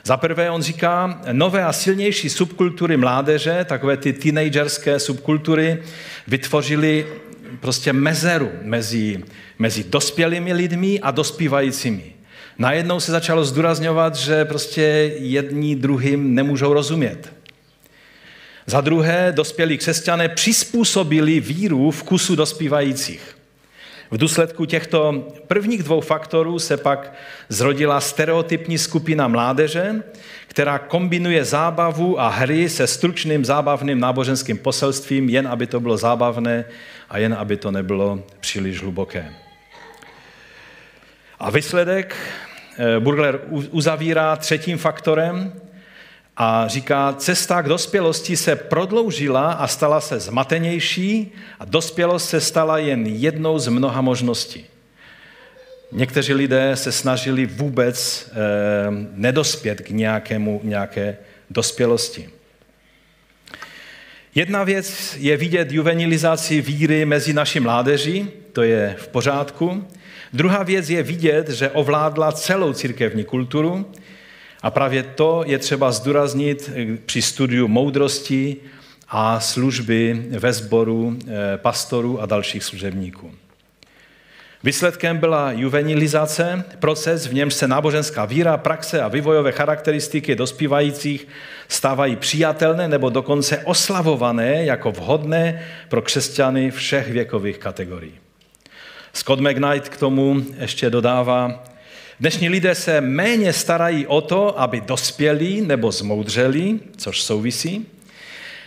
Za 0.03 0.17
prvé 0.17 0.51
on 0.51 0.61
říká, 0.61 1.21
nové 1.31 1.63
a 1.63 1.73
silnější 1.73 2.29
subkultury 2.29 2.97
mládeže, 2.97 3.65
takové 3.69 3.97
ty 3.97 4.13
teenagerské 4.13 4.99
subkultury, 4.99 5.83
vytvořily 6.27 7.07
prostě 7.59 7.93
mezeru 7.93 8.51
mezi, 8.61 9.23
mezi 9.59 9.83
dospělými 9.83 10.53
lidmi 10.53 10.99
a 10.99 11.11
dospívajícími. 11.11 12.13
Najednou 12.57 12.99
se 12.99 13.11
začalo 13.11 13.45
zdůrazňovat, 13.45 14.15
že 14.15 14.45
prostě 14.45 14.81
jedni 15.17 15.75
druhým 15.75 16.35
nemůžou 16.35 16.73
rozumět. 16.73 17.33
Za 18.65 18.81
druhé, 18.81 19.31
dospělí 19.35 19.77
křesťané 19.77 20.29
přizpůsobili 20.29 21.39
víru 21.39 21.91
vkusu 21.91 22.35
dospívajících. 22.35 23.36
V 24.11 24.17
důsledku 24.17 24.65
těchto 24.65 25.27
prvních 25.47 25.83
dvou 25.83 26.01
faktorů 26.01 26.59
se 26.59 26.77
pak 26.77 27.13
zrodila 27.49 28.01
stereotypní 28.01 28.77
skupina 28.77 29.27
mládeže, 29.27 29.95
která 30.47 30.79
kombinuje 30.79 31.45
zábavu 31.45 32.19
a 32.19 32.29
hry 32.29 32.69
se 32.69 32.87
stručným 32.87 33.45
zábavným 33.45 33.99
náboženským 33.99 34.57
poselstvím, 34.57 35.29
jen 35.29 35.47
aby 35.47 35.67
to 35.67 35.79
bylo 35.79 35.97
zábavné 35.97 36.65
a 37.09 37.17
jen 37.17 37.33
aby 37.33 37.57
to 37.57 37.71
nebylo 37.71 38.23
příliš 38.39 38.81
hluboké. 38.81 39.33
A 41.39 41.51
výsledek 41.51 42.15
eh, 42.77 42.99
Burgler 42.99 43.39
uzavírá 43.49 44.35
třetím 44.35 44.77
faktorem, 44.77 45.53
a 46.39 46.67
říká, 46.67 47.13
cesta 47.13 47.61
k 47.61 47.67
dospělosti 47.67 48.37
se 48.37 48.55
prodloužila 48.55 49.51
a 49.51 49.67
stala 49.67 50.01
se 50.01 50.19
zmatenější 50.19 51.31
a 51.59 51.65
dospělost 51.65 52.29
se 52.29 52.41
stala 52.41 52.77
jen 52.77 53.07
jednou 53.07 53.59
z 53.59 53.67
mnoha 53.67 54.01
možností. 54.01 54.65
Někteří 55.91 56.33
lidé 56.33 56.75
se 56.75 56.91
snažili 56.91 57.45
vůbec 57.45 58.29
eh, 58.31 58.35
nedospět 59.13 59.81
k 59.81 59.89
nějakému, 59.89 60.61
nějaké 60.63 61.17
dospělosti. 61.49 62.29
Jedna 64.35 64.63
věc 64.63 65.15
je 65.19 65.37
vidět 65.37 65.71
juvenilizaci 65.71 66.61
víry 66.61 67.05
mezi 67.05 67.33
naší 67.33 67.59
mládeží, 67.59 68.29
to 68.53 68.63
je 68.63 68.95
v 68.99 69.07
pořádku. 69.07 69.87
Druhá 70.33 70.63
věc 70.63 70.89
je 70.89 71.03
vidět, 71.03 71.49
že 71.49 71.69
ovládla 71.69 72.31
celou 72.31 72.73
církevní 72.73 73.23
kulturu 73.23 73.91
a 74.61 74.71
právě 74.71 75.03
to 75.03 75.43
je 75.45 75.57
třeba 75.57 75.91
zdůraznit 75.91 76.71
eh, 76.75 76.97
při 77.05 77.21
studiu 77.21 77.67
moudrosti 77.67 78.55
a 79.09 79.39
služby 79.39 80.25
ve 80.29 80.53
sboru 80.53 81.17
eh, 81.27 81.57
pastorů 81.57 82.21
a 82.21 82.25
dalších 82.25 82.63
služebníků. 82.63 83.31
Výsledkem 84.63 85.17
byla 85.17 85.51
juvenilizace, 85.51 86.63
proces, 86.79 87.27
v 87.27 87.33
němž 87.33 87.53
se 87.53 87.67
náboženská 87.67 88.25
víra, 88.25 88.57
praxe 88.57 89.01
a 89.01 89.07
vývojové 89.07 89.51
charakteristiky 89.51 90.35
dospívajících 90.35 91.27
stávají 91.67 92.15
přijatelné 92.15 92.87
nebo 92.87 93.09
dokonce 93.09 93.57
oslavované 93.57 94.65
jako 94.65 94.91
vhodné 94.91 95.67
pro 95.89 96.01
křesťany 96.01 96.71
všech 96.71 97.11
věkových 97.11 97.57
kategorií. 97.57 98.13
Scott 99.13 99.39
McKnight 99.39 99.89
k 99.89 99.97
tomu 99.97 100.45
ještě 100.59 100.89
dodává, 100.89 101.63
dnešní 102.19 102.49
lidé 102.49 102.75
se 102.75 103.01
méně 103.01 103.53
starají 103.53 104.07
o 104.07 104.21
to, 104.21 104.59
aby 104.59 104.81
dospěli 104.81 105.61
nebo 105.61 105.91
zmoudřeli, 105.91 106.79
což 106.97 107.21
souvisí, 107.21 107.85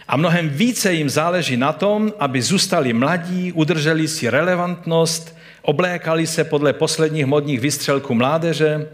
a 0.09 0.17
mnohem 0.17 0.49
více 0.49 0.93
jim 0.93 1.11
záleží 1.11 1.57
na 1.57 1.73
tom, 1.73 2.13
aby 2.19 2.43
zůstali 2.43 2.93
mladí, 2.93 3.53
udrželi 3.53 4.09
si 4.09 4.31
relevantnost, 4.31 5.37
oblékali 5.63 6.27
se 6.27 6.45
podle 6.45 6.73
posledních 6.73 7.27
modních 7.27 7.61
vystřelků 7.61 8.15
mládeže. 8.15 8.89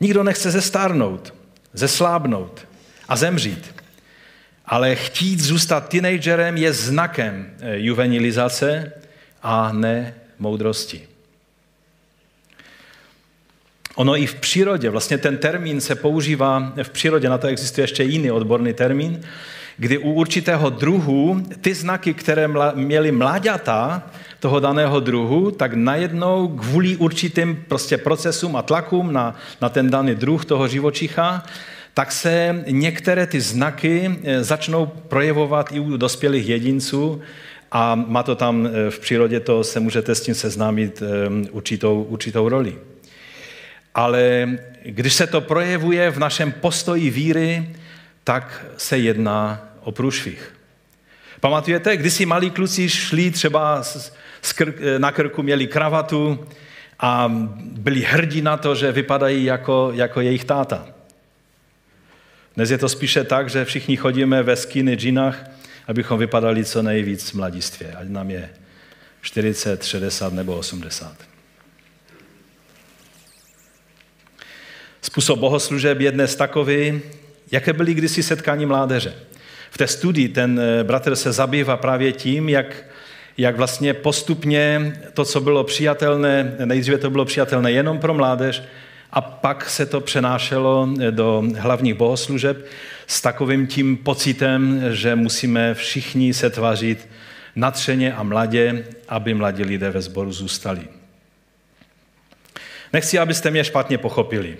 Nikdo 0.00 0.22
nechce 0.22 0.50
zestárnout, 0.50 1.34
zeslábnout 1.72 2.68
a 3.08 3.16
zemřít. 3.16 3.74
Ale 4.66 4.94
chtít 4.94 5.40
zůstat 5.40 5.88
teenagerem 5.88 6.56
je 6.56 6.72
znakem 6.72 7.50
eh, 7.60 7.78
juvenilizace 7.78 8.92
a 9.42 9.72
ne 9.72 10.14
moudrosti. 10.38 11.11
Ono 13.94 14.16
i 14.16 14.26
v 14.26 14.34
přírodě, 14.34 14.90
vlastně 14.90 15.18
ten 15.18 15.36
termín 15.36 15.80
se 15.80 15.94
používá 15.94 16.72
v 16.82 16.90
přírodě, 16.90 17.28
na 17.28 17.38
to 17.38 17.46
existuje 17.46 17.82
ještě 17.82 18.02
jiný 18.02 18.30
odborný 18.30 18.72
termín, 18.72 19.20
kdy 19.76 19.98
u 19.98 20.12
určitého 20.12 20.70
druhu 20.70 21.42
ty 21.60 21.74
znaky, 21.74 22.14
které 22.14 22.48
měly 22.74 23.12
mláďata 23.12 24.02
toho 24.40 24.60
daného 24.60 25.00
druhu, 25.00 25.50
tak 25.50 25.74
najednou 25.74 26.48
kvůli 26.48 26.96
určitým 26.96 27.64
prostě 27.68 27.98
procesům 27.98 28.56
a 28.56 28.62
tlakům 28.62 29.12
na, 29.12 29.34
na 29.60 29.68
ten 29.68 29.90
daný 29.90 30.14
druh 30.14 30.44
toho 30.44 30.68
živočicha, 30.68 31.44
tak 31.94 32.12
se 32.12 32.64
některé 32.68 33.26
ty 33.26 33.40
znaky 33.40 34.18
eh, 34.24 34.44
začnou 34.44 34.86
projevovat 34.86 35.72
i 35.72 35.80
u 35.80 35.96
dospělých 35.96 36.48
jedinců 36.48 37.20
a 37.72 37.94
má 37.94 38.22
to 38.22 38.34
tam 38.34 38.66
eh, 38.66 38.90
v 38.90 38.98
přírodě, 38.98 39.40
to 39.40 39.64
se 39.64 39.80
můžete 39.80 40.14
s 40.14 40.20
tím 40.20 40.34
seznámit 40.34 41.02
eh, 41.02 41.50
určitou, 41.50 42.02
určitou 42.02 42.48
roli. 42.48 42.78
Ale 43.94 44.48
když 44.82 45.14
se 45.14 45.26
to 45.26 45.40
projevuje 45.40 46.10
v 46.10 46.18
našem 46.18 46.52
postoji 46.52 47.10
víry, 47.10 47.76
tak 48.24 48.64
se 48.76 48.98
jedná 48.98 49.68
o 49.80 49.92
průšvih. 49.92 50.54
Pamatujete, 51.40 51.96
když 51.96 52.12
si 52.12 52.26
malí 52.26 52.50
kluci 52.50 52.88
šli 52.88 53.30
třeba 53.30 53.82
na 54.98 55.12
krku, 55.12 55.42
měli 55.42 55.66
kravatu 55.66 56.46
a 57.00 57.32
byli 57.58 58.00
hrdí 58.00 58.42
na 58.42 58.56
to, 58.56 58.74
že 58.74 58.92
vypadají 58.92 59.44
jako, 59.44 59.90
jako 59.94 60.20
jejich 60.20 60.44
táta. 60.44 60.86
Dnes 62.56 62.70
je 62.70 62.78
to 62.78 62.88
spíše 62.88 63.24
tak, 63.24 63.50
že 63.50 63.64
všichni 63.64 63.96
chodíme 63.96 64.42
ve 64.42 64.56
skinny 64.56 64.94
džinách, 64.94 65.44
abychom 65.86 66.18
vypadali 66.18 66.64
co 66.64 66.82
nejvíc 66.82 67.32
mladistvě, 67.32 67.92
ať 67.92 68.08
nám 68.08 68.30
je 68.30 68.50
40, 69.20 69.84
60 69.84 70.32
nebo 70.32 70.56
80. 70.56 71.31
Způsob 75.02 75.38
bohoslužeb 75.38 76.00
je 76.00 76.12
dnes 76.12 76.36
takový, 76.36 77.00
jaké 77.52 77.72
byly 77.72 77.94
kdysi 77.94 78.22
setkání 78.22 78.66
mládeže. 78.66 79.14
V 79.70 79.78
té 79.78 79.86
studii 79.86 80.28
ten 80.28 80.60
eh, 80.60 80.84
bratr 80.84 81.16
se 81.16 81.32
zabývá 81.32 81.76
právě 81.76 82.12
tím, 82.12 82.48
jak, 82.48 82.84
jak 83.38 83.56
vlastně 83.56 83.94
postupně 83.94 84.92
to, 85.14 85.24
co 85.24 85.40
bylo 85.40 85.64
přijatelné, 85.64 86.56
nejdříve 86.64 86.98
to 86.98 87.10
bylo 87.10 87.24
přijatelné 87.24 87.72
jenom 87.72 87.98
pro 87.98 88.14
mládež, 88.14 88.62
a 89.12 89.20
pak 89.20 89.70
se 89.70 89.86
to 89.86 90.00
přenášelo 90.00 90.88
eh, 91.00 91.10
do 91.10 91.42
hlavních 91.58 91.94
bohoslužeb 91.94 92.66
s 93.06 93.20
takovým 93.20 93.66
tím 93.66 93.96
pocitem, 93.96 94.82
že 94.90 95.14
musíme 95.14 95.74
všichni 95.74 96.34
se 96.34 96.50
tvařit 96.50 97.08
natřeně 97.56 98.14
a 98.14 98.22
mladě, 98.22 98.84
aby 99.08 99.34
mladí 99.34 99.64
lidé 99.64 99.90
ve 99.90 100.02
sboru 100.02 100.32
zůstali. 100.32 100.80
Nechci, 102.92 103.18
abyste 103.18 103.50
mě 103.50 103.64
špatně 103.64 103.98
pochopili. 103.98 104.56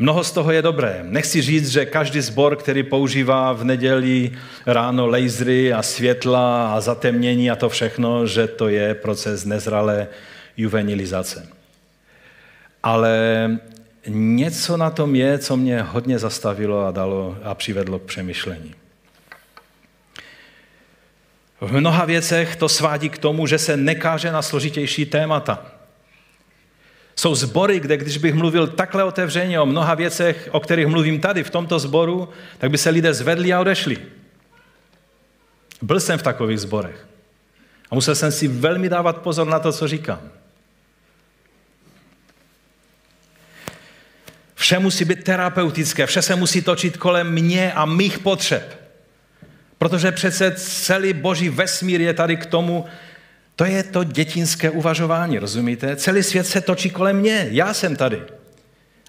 Mnoho 0.00 0.24
z 0.24 0.32
toho 0.32 0.52
je 0.52 0.62
dobré. 0.62 1.00
Nechci 1.02 1.42
říct, 1.42 1.70
že 1.70 1.86
každý 1.86 2.20
sbor, 2.20 2.56
který 2.56 2.82
používá 2.82 3.52
v 3.52 3.64
neděli 3.64 4.32
ráno 4.66 5.06
lasery 5.06 5.72
a 5.72 5.82
světla 5.82 6.74
a 6.74 6.80
zatemnění 6.80 7.50
a 7.50 7.56
to 7.56 7.68
všechno, 7.68 8.26
že 8.26 8.46
to 8.46 8.68
je 8.68 8.94
proces 8.94 9.44
nezralé 9.44 10.08
juvenilizace. 10.56 11.48
Ale 12.82 13.18
něco 14.06 14.76
na 14.76 14.90
tom 14.90 15.14
je, 15.14 15.38
co 15.38 15.56
mě 15.56 15.82
hodně 15.82 16.18
zastavilo 16.18 16.86
a 16.86 16.90
dalo 16.90 17.36
a 17.42 17.54
přivedlo 17.54 17.98
k 17.98 18.02
přemýšlení. 18.02 18.74
V 21.60 21.72
mnoha 21.72 22.04
věcech 22.04 22.56
to 22.56 22.68
svádí 22.68 23.08
k 23.08 23.18
tomu, 23.18 23.46
že 23.46 23.58
se 23.58 23.76
nekáže 23.76 24.32
na 24.32 24.42
složitější 24.42 25.06
témata. 25.06 25.79
Jsou 27.20 27.34
zbory, 27.34 27.80
kde 27.80 27.96
když 27.96 28.18
bych 28.18 28.34
mluvil 28.34 28.66
takhle 28.66 29.04
otevřeně 29.04 29.60
o 29.60 29.66
mnoha 29.66 29.94
věcech, 29.94 30.48
o 30.52 30.60
kterých 30.60 30.86
mluvím 30.86 31.20
tady 31.20 31.44
v 31.44 31.50
tomto 31.50 31.78
zboru, 31.78 32.28
tak 32.58 32.70
by 32.70 32.78
se 32.78 32.90
lidé 32.90 33.14
zvedli 33.14 33.52
a 33.52 33.60
odešli. 33.60 33.98
Byl 35.82 36.00
jsem 36.00 36.18
v 36.18 36.22
takových 36.22 36.60
zborech. 36.60 37.06
A 37.90 37.94
musel 37.94 38.14
jsem 38.14 38.32
si 38.32 38.48
velmi 38.48 38.88
dávat 38.88 39.16
pozor 39.16 39.46
na 39.46 39.58
to, 39.58 39.72
co 39.72 39.88
říkám. 39.88 40.20
Vše 44.54 44.78
musí 44.78 45.04
být 45.04 45.24
terapeutické, 45.24 46.06
vše 46.06 46.22
se 46.22 46.36
musí 46.36 46.62
točit 46.62 46.96
kolem 46.96 47.32
mě 47.32 47.72
a 47.72 47.84
mých 47.84 48.18
potřeb. 48.18 48.80
Protože 49.78 50.12
přece 50.12 50.54
celý 50.56 51.12
boží 51.12 51.48
vesmír 51.48 52.00
je 52.00 52.14
tady 52.14 52.36
k 52.36 52.46
tomu, 52.46 52.86
to 53.60 53.64
je 53.64 53.82
to 53.82 54.04
dětinské 54.04 54.70
uvažování, 54.70 55.38
rozumíte? 55.38 55.96
Celý 55.96 56.22
svět 56.22 56.46
se 56.46 56.60
točí 56.60 56.90
kolem 56.90 57.16
mě, 57.16 57.48
já 57.50 57.74
jsem 57.74 57.96
tady. 57.96 58.22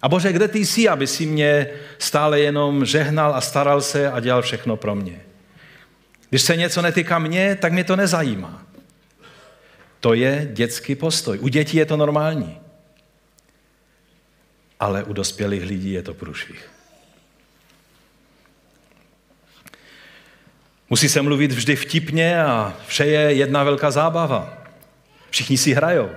A 0.02 0.10
Bože, 0.10 0.34
kde 0.34 0.48
ty 0.48 0.66
jsi, 0.66 0.90
aby 0.90 1.08
si 1.08 1.26
mě 1.26 1.68
stále 1.98 2.40
jenom 2.40 2.86
žehnal 2.86 3.36
a 3.36 3.42
staral 3.42 3.82
se 3.82 4.12
a 4.12 4.20
dělal 4.20 4.42
všechno 4.42 4.78
pro 4.78 4.96
mě? 4.96 5.22
Když 6.30 6.42
se 6.42 6.56
něco 6.56 6.82
netýká 6.82 7.20
mě, 7.20 7.58
tak 7.62 7.74
mě 7.74 7.84
to 7.84 7.96
nezajímá. 7.96 8.64
To 10.00 10.14
je 10.14 10.50
dětský 10.54 10.96
postoj. 10.96 11.40
U 11.40 11.48
dětí 11.48 11.78
je 11.78 11.86
to 11.86 11.98
normální. 11.98 12.60
Ale 14.80 15.04
u 15.04 15.14
dospělých 15.14 15.64
lidí 15.64 15.92
je 15.92 16.04
to 16.04 16.14
průšvih. 16.14 16.71
Musí 20.92 21.10
se 21.10 21.22
mluvit 21.22 21.52
vždy 21.52 21.76
vtipně 21.76 22.44
a 22.44 22.74
vše 22.88 23.06
je 23.06 23.20
jedna 23.20 23.64
velká 23.64 23.92
zábava. 23.92 24.64
Všichni 25.30 25.58
si 25.58 25.74
hrajou. 25.74 26.10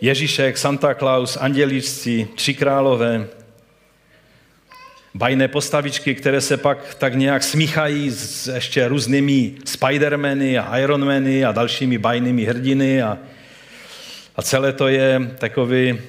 Ježíšek, 0.00 0.58
Santa 0.58 0.94
Claus, 0.94 1.38
anděličci, 1.40 2.28
tři 2.34 2.54
králové, 2.54 3.26
bajné 5.14 5.48
postavičky, 5.48 6.14
které 6.14 6.40
se 6.40 6.56
pak 6.56 6.94
tak 6.94 7.14
nějak 7.14 7.42
smíchají 7.42 8.10
s 8.10 8.54
ještě 8.54 8.88
různými 8.88 9.54
Spidermany 9.64 10.58
a 10.58 10.78
Ironmany 10.78 11.44
a 11.44 11.52
dalšími 11.52 11.98
bajnými 11.98 12.44
hrdiny 12.44 13.02
a, 13.02 13.18
a 14.36 14.42
celé 14.42 14.72
to 14.72 14.88
je 14.88 15.30
takový 15.38 16.00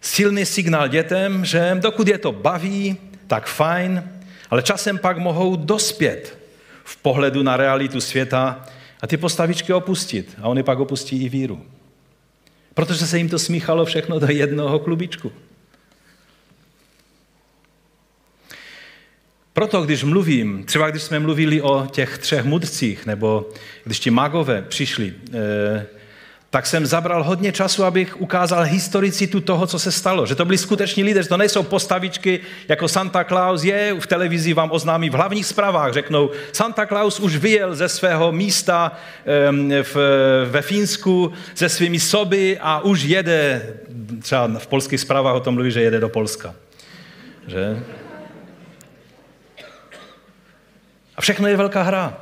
silný 0.00 0.46
signál 0.46 0.88
dětem, 0.88 1.44
že 1.44 1.76
dokud 1.80 2.08
je 2.08 2.18
to 2.18 2.32
baví, 2.32 2.96
tak 3.26 3.46
fajn, 3.46 4.13
ale 4.50 4.62
časem 4.62 4.98
pak 4.98 5.18
mohou 5.18 5.56
dospět 5.56 6.38
v 6.84 6.96
pohledu 6.96 7.42
na 7.42 7.56
realitu 7.56 8.00
světa 8.00 8.66
a 9.00 9.06
ty 9.06 9.16
postavičky 9.16 9.72
opustit. 9.72 10.36
A 10.42 10.48
oni 10.48 10.62
pak 10.62 10.78
opustí 10.78 11.24
i 11.24 11.28
víru. 11.28 11.62
Protože 12.74 13.06
se 13.06 13.18
jim 13.18 13.28
to 13.28 13.38
smíchalo 13.38 13.84
všechno 13.84 14.18
do 14.18 14.26
jednoho 14.30 14.78
klubičku. 14.78 15.32
Proto, 19.52 19.82
když 19.82 20.04
mluvím, 20.04 20.64
třeba 20.64 20.90
když 20.90 21.02
jsme 21.02 21.18
mluvili 21.18 21.62
o 21.62 21.86
těch 21.90 22.18
třech 22.18 22.44
mudrcích, 22.44 23.06
nebo 23.06 23.48
když 23.84 24.00
ti 24.00 24.10
magové 24.10 24.62
přišli, 24.62 25.14
eh, 25.32 25.86
tak 26.54 26.66
jsem 26.66 26.86
zabral 26.86 27.24
hodně 27.24 27.52
času, 27.52 27.84
abych 27.84 28.20
ukázal 28.20 28.62
historicitu 28.62 29.40
toho, 29.40 29.66
co 29.66 29.78
se 29.78 29.92
stalo. 29.92 30.26
Že 30.26 30.34
to 30.34 30.44
byli 30.44 30.58
skuteční 30.58 31.04
lidé, 31.04 31.22
že 31.22 31.28
to 31.28 31.36
nejsou 31.36 31.62
postavičky 31.62 32.40
jako 32.68 32.88
Santa 32.88 33.24
Claus 33.24 33.64
je, 33.64 33.94
v 34.00 34.06
televizi 34.06 34.54
vám 34.54 34.70
oznámí 34.72 35.10
v 35.10 35.14
hlavních 35.14 35.46
zprávách, 35.46 35.92
řeknou, 35.92 36.30
Santa 36.52 36.86
Claus 36.86 37.20
už 37.20 37.36
vyjel 37.36 37.74
ze 37.74 37.88
svého 37.88 38.32
místa 38.32 38.92
v, 39.82 39.96
ve 40.50 40.62
Fínsku 40.62 41.32
se 41.54 41.68
svými 41.68 42.00
soby 42.00 42.58
a 42.60 42.80
už 42.80 43.02
jede, 43.02 43.74
třeba 44.22 44.50
v 44.58 44.66
polských 44.66 45.00
zprávách 45.00 45.34
o 45.34 45.40
tom 45.40 45.54
mluví, 45.54 45.70
že 45.70 45.82
jede 45.82 46.00
do 46.00 46.08
Polska. 46.08 46.54
Že? 47.46 47.82
A 51.16 51.20
všechno 51.20 51.48
je 51.48 51.56
velká 51.56 51.82
hra. 51.82 52.16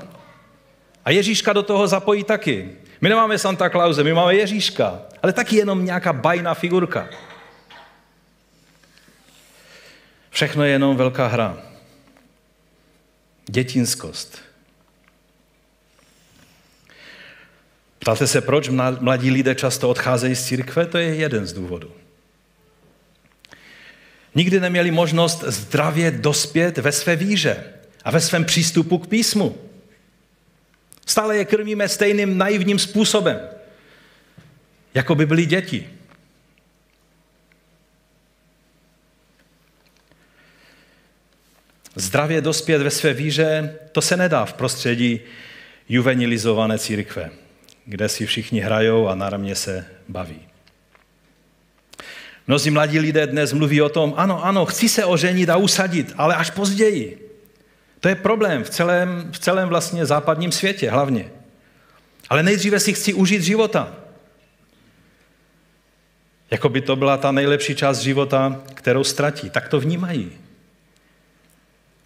A 1.05 1.11
Ježíška 1.11 1.53
do 1.53 1.63
toho 1.63 1.87
zapojí 1.87 2.25
taky. 2.25 2.82
My 3.03 3.09
nemáme 3.09 3.39
Santa 3.39 3.71
Clause, 3.71 4.05
my 4.05 4.13
máme 4.13 4.35
Ježíška, 4.35 5.03
ale 5.23 5.33
taky 5.33 5.57
jenom 5.57 5.85
nějaká 5.85 6.13
bajná 6.13 6.55
figurka. 6.55 7.09
Všechno 10.31 10.65
je 10.65 10.71
jenom 10.71 10.97
velká 10.97 11.27
hra. 11.27 11.63
Dětinskost. 13.47 14.39
Ptáte 17.99 18.27
se, 18.27 18.41
proč 18.41 18.69
mladí 19.01 19.31
lidé 19.31 19.55
často 19.55 19.91
odcházejí 19.91 20.35
z 20.35 20.47
církve? 20.47 20.87
To 20.87 20.99
je 20.99 21.15
jeden 21.15 21.47
z 21.47 21.53
důvodů. 21.53 21.91
Nikdy 24.35 24.61
neměli 24.61 24.91
možnost 24.91 25.45
zdravě 25.47 26.11
dospět 26.11 26.79
ve 26.79 26.93
své 26.93 27.17
víře 27.17 27.65
a 28.05 28.11
ve 28.11 28.21
svém 28.21 28.45
přístupu 28.45 28.99
k 28.99 29.07
písmu. 29.07 29.72
Stále 31.13 31.37
je 31.37 31.45
krmíme 31.45 31.89
stejným 31.89 32.39
naivním 32.39 32.79
způsobem, 32.79 33.41
jako 34.95 35.15
by 35.15 35.27
byli 35.27 35.47
děti. 35.47 35.89
Zdravě 41.95 42.41
dospět 42.41 42.83
ve 42.83 42.91
své 42.91 43.15
víře, 43.15 43.77
to 43.93 44.01
se 44.01 44.17
nedá 44.17 44.45
v 44.45 44.53
prostředí 44.53 45.21
juvenilizované 45.89 46.79
církve, 46.79 47.31
kde 47.85 48.09
si 48.09 48.27
všichni 48.27 48.61
hrajou 48.61 49.09
a 49.09 49.15
náramně 49.15 49.55
se 49.55 49.87
baví. 50.09 50.41
Mnozí 52.47 52.71
mladí 52.71 52.99
lidé 52.99 53.27
dnes 53.27 53.53
mluví 53.53 53.83
o 53.83 53.89
tom, 53.89 54.15
ano, 54.17 54.45
ano, 54.45 54.67
chci 54.67 54.89
se 54.89 55.05
oženit 55.05 55.51
a 55.51 55.57
usadit, 55.57 56.13
ale 56.17 56.37
až 56.37 56.51
později. 56.51 57.32
To 58.03 58.09
je 58.09 58.15
problém 58.15 58.65
v 58.65 58.71
celém, 58.71 59.33
v 59.33 59.39
celém 59.39 59.69
vlastně 59.69 60.07
západním 60.07 60.53
světě 60.53 60.91
hlavně. 60.91 61.31
Ale 62.29 62.43
nejdříve 62.43 62.81
si 62.81 62.93
chci 62.93 63.15
užít 63.15 63.43
života. 63.43 63.95
Jako 66.51 66.69
by 66.69 66.81
to 66.81 66.97
byla 66.97 67.17
ta 67.17 67.33
nejlepší 67.33 67.75
část 67.75 67.99
života, 67.99 68.63
kterou 68.75 69.05
ztratí. 69.05 69.51
Tak 69.51 69.69
to 69.69 69.81
vnímají. 69.81 70.33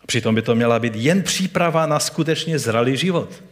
Přitom 0.06 0.34
by 0.34 0.42
to 0.42 0.54
měla 0.54 0.78
být 0.78 0.94
jen 0.96 1.22
příprava 1.22 1.86
na 1.86 2.00
skutečně 2.00 2.58
zralý 2.58 2.96
život. 2.96 3.42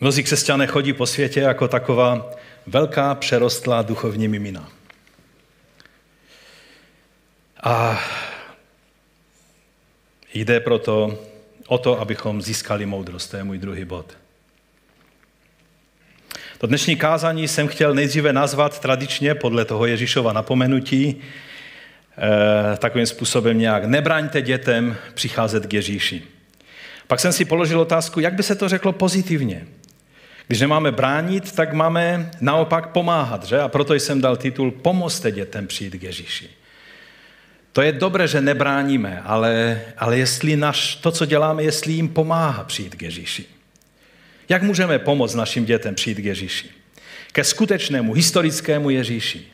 Mnozí 0.00 0.22
křesťané 0.22 0.66
chodí 0.66 0.92
po 0.92 1.06
světě 1.06 1.40
jako 1.40 1.68
taková 1.68 2.30
velká 2.66 3.14
přerostlá 3.14 3.82
duchovní 3.82 4.28
mimina. 4.28 4.68
A 7.62 8.00
jde 10.34 10.60
proto 10.60 11.18
o 11.66 11.78
to, 11.78 12.00
abychom 12.00 12.42
získali 12.42 12.86
moudrost. 12.86 13.30
To 13.30 13.36
je 13.36 13.44
můj 13.44 13.58
druhý 13.58 13.84
bod. 13.84 14.16
To 16.58 16.66
dnešní 16.66 16.96
kázání 16.96 17.48
jsem 17.48 17.68
chtěl 17.68 17.94
nejdříve 17.94 18.32
nazvat 18.32 18.80
tradičně 18.80 19.34
podle 19.34 19.64
toho 19.64 19.86
Ježíšova 19.86 20.32
napomenutí 20.32 21.16
eh, 21.16 22.76
takovým 22.76 23.06
způsobem 23.06 23.58
nějak 23.58 23.84
nebraňte 23.84 24.42
dětem 24.42 24.96
přicházet 25.14 25.66
k 25.66 25.72
Ježíši. 25.72 26.22
Pak 27.06 27.20
jsem 27.20 27.32
si 27.32 27.44
položil 27.44 27.80
otázku, 27.80 28.20
jak 28.20 28.34
by 28.34 28.42
se 28.42 28.54
to 28.54 28.68
řeklo 28.68 28.92
pozitivně. 28.92 29.66
Když 30.46 30.60
nemáme 30.60 30.92
bránit, 30.92 31.52
tak 31.52 31.72
máme 31.72 32.30
naopak 32.40 32.88
pomáhat, 32.88 33.44
že? 33.44 33.60
A 33.60 33.68
proto 33.68 33.94
jsem 33.94 34.20
dal 34.20 34.36
titul 34.36 34.70
Pomozte 34.70 35.30
dětem 35.30 35.66
přijít 35.66 35.94
k 35.94 36.02
Ježíši. 36.02 36.61
To 37.72 37.82
je 37.82 37.92
dobré, 37.92 38.28
že 38.28 38.40
nebráníme, 38.40 39.22
ale, 39.24 39.80
ale 39.98 40.18
jestli 40.18 40.56
naš, 40.56 40.96
to, 40.96 41.10
co 41.10 41.26
děláme, 41.26 41.62
jestli 41.62 41.92
jim 41.92 42.08
pomáhá 42.08 42.64
přijít 42.64 42.94
k 42.94 43.02
Ježíši. 43.02 43.44
Jak 44.48 44.62
můžeme 44.62 44.98
pomoct 44.98 45.34
našim 45.34 45.64
dětem 45.64 45.94
přijít 45.94 46.18
k 46.18 46.24
Ježíši? 46.24 46.70
Ke 47.32 47.44
skutečnému, 47.44 48.12
historickému 48.12 48.90
Ježíši, 48.90 49.46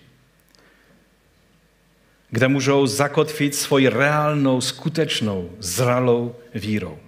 kde 2.30 2.48
můžou 2.48 2.86
zakotvit 2.86 3.54
svoji 3.54 3.88
reálnou, 3.88 4.60
skutečnou, 4.60 5.50
zralou 5.58 6.36
vírou. 6.54 6.98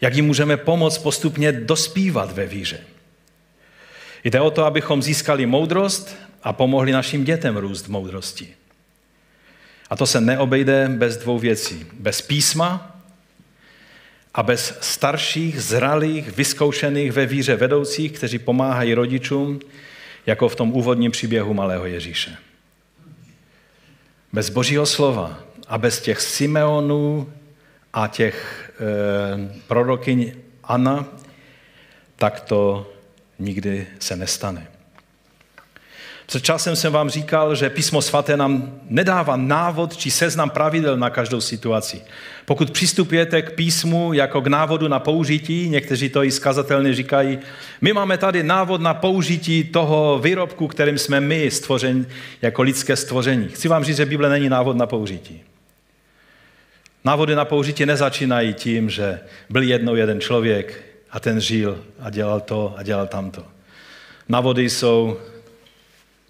Jak 0.00 0.14
jim 0.14 0.26
můžeme 0.26 0.56
pomoct 0.56 0.98
postupně 0.98 1.52
dospívat 1.52 2.32
ve 2.32 2.46
víře. 2.46 2.80
Jde 4.24 4.40
o 4.40 4.50
to, 4.50 4.64
abychom 4.64 5.02
získali 5.02 5.46
moudrost 5.46 6.16
a 6.42 6.52
pomohli 6.52 6.92
našim 6.92 7.24
dětem 7.24 7.56
růst 7.56 7.86
v 7.86 7.88
moudrosti. 7.88 8.54
A 9.92 9.96
to 9.96 10.06
se 10.06 10.20
neobejde 10.20 10.88
bez 10.88 11.16
dvou 11.16 11.38
věcí. 11.38 11.86
Bez 11.92 12.22
písma 12.22 12.96
a 14.34 14.42
bez 14.42 14.78
starších, 14.80 15.62
zralých, 15.62 16.36
vyzkoušených 16.36 17.12
ve 17.12 17.26
víře 17.26 17.56
vedoucích, 17.56 18.12
kteří 18.12 18.38
pomáhají 18.38 18.94
rodičům, 18.94 19.60
jako 20.26 20.48
v 20.48 20.56
tom 20.56 20.72
úvodním 20.72 21.10
příběhu 21.10 21.54
malého 21.54 21.86
Ježíše. 21.86 22.36
Bez 24.32 24.50
božího 24.50 24.86
slova 24.86 25.38
a 25.68 25.78
bez 25.78 26.00
těch 26.00 26.20
Simeonů 26.20 27.32
a 27.92 28.08
těch 28.08 28.70
e, 28.80 29.60
prorokyň 29.68 30.32
Anna, 30.64 31.06
tak 32.16 32.40
to 32.40 32.92
nikdy 33.38 33.86
se 33.98 34.16
nestane. 34.16 34.71
Před 36.26 36.44
časem 36.44 36.76
jsem 36.76 36.92
vám 36.92 37.10
říkal, 37.10 37.54
že 37.54 37.70
písmo 37.70 38.02
svaté 38.02 38.36
nám 38.36 38.80
nedává 38.88 39.36
návod 39.36 39.96
či 39.96 40.10
seznam 40.10 40.50
pravidel 40.50 40.96
na 40.96 41.10
každou 41.10 41.40
situaci. 41.40 42.02
Pokud 42.44 42.70
přistupujete 42.70 43.42
k 43.42 43.52
písmu 43.52 44.12
jako 44.12 44.40
k 44.40 44.46
návodu 44.46 44.88
na 44.88 44.98
použití, 44.98 45.68
někteří 45.68 46.08
to 46.08 46.24
i 46.24 46.30
skazatelně 46.30 46.94
říkají, 46.94 47.38
my 47.80 47.92
máme 47.92 48.18
tady 48.18 48.42
návod 48.42 48.80
na 48.80 48.94
použití 48.94 49.64
toho 49.64 50.18
výrobku, 50.22 50.68
kterým 50.68 50.98
jsme 50.98 51.20
my 51.20 51.50
stvořeni 51.50 52.06
jako 52.42 52.62
lidské 52.62 52.96
stvoření. 52.96 53.48
Chci 53.48 53.68
vám 53.68 53.84
říct, 53.84 53.96
že 53.96 54.06
Bible 54.06 54.28
není 54.28 54.48
návod 54.48 54.76
na 54.76 54.86
použití. 54.86 55.42
Návody 57.04 57.34
na 57.34 57.44
použití 57.44 57.86
nezačínají 57.86 58.54
tím, 58.54 58.90
že 58.90 59.20
byl 59.50 59.62
jednou 59.62 59.94
jeden 59.94 60.20
člověk 60.20 60.82
a 61.10 61.20
ten 61.20 61.40
žil 61.40 61.84
a 62.00 62.10
dělal 62.10 62.40
to 62.40 62.74
a 62.76 62.82
dělal 62.82 63.06
tamto. 63.06 63.44
Návody 64.28 64.70
jsou 64.70 65.18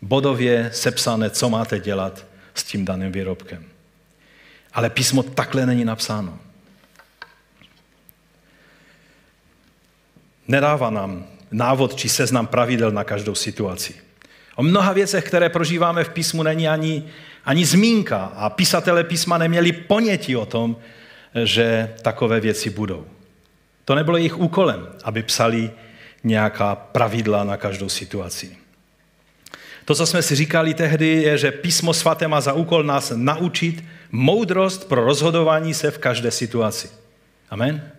bodově 0.03 0.71
sepsané, 0.73 1.31
co 1.31 1.51
máte 1.51 1.81
dělat 1.81 2.27
s 2.55 2.65
tím 2.65 2.85
daným 2.85 3.13
výrobkem. 3.13 3.65
Ale 4.73 4.91
písmo 4.91 5.23
takhle 5.23 5.67
není 5.67 5.85
napsáno. 5.85 6.39
Nedává 10.49 10.91
nám 10.91 11.27
návod 11.51 11.95
či 11.95 12.09
seznam 12.09 12.47
pravidel 12.47 12.91
na 12.91 13.05
každou 13.05 13.35
situaci. 13.35 13.95
O 14.57 14.63
mnoha 14.63 14.93
věcech, 14.93 15.25
které 15.25 15.49
prožíváme 15.49 16.05
v 16.05 16.09
písmu, 16.09 16.43
není 16.43 16.69
ani, 16.69 17.05
ani 17.45 17.67
zmínka 17.67 18.25
a 18.25 18.51
písatele 18.51 19.05
písma 19.05 19.39
neměli 19.39 19.73
ponětí 19.73 20.37
o 20.37 20.47
tom, 20.47 20.77
že 21.45 21.95
takové 22.03 22.41
věci 22.41 22.71
budou. 22.71 23.07
To 23.85 23.95
nebylo 23.95 24.17
jejich 24.17 24.39
úkolem, 24.39 24.87
aby 25.05 25.23
psali 25.23 25.71
nějaká 26.25 26.75
pravidla 26.75 27.45
na 27.45 27.57
každou 27.57 27.89
situaci. 27.89 28.62
To, 29.85 29.95
co 29.95 30.07
jsme 30.07 30.23
si 30.23 30.35
říkali 30.35 30.75
tehdy, 30.75 31.07
je, 31.07 31.39
že 31.39 31.53
písmo 31.53 31.95
svaté 31.95 32.29
má 32.29 32.41
za 32.41 32.53
úkol 32.53 32.83
nás 32.83 33.13
naučit 33.17 33.85
moudrost 34.13 34.89
pro 34.89 35.05
rozhodování 35.05 35.75
se 35.75 35.91
v 35.91 35.99
každé 35.99 36.31
situaci. 36.31 36.91
Amen? 37.51 37.91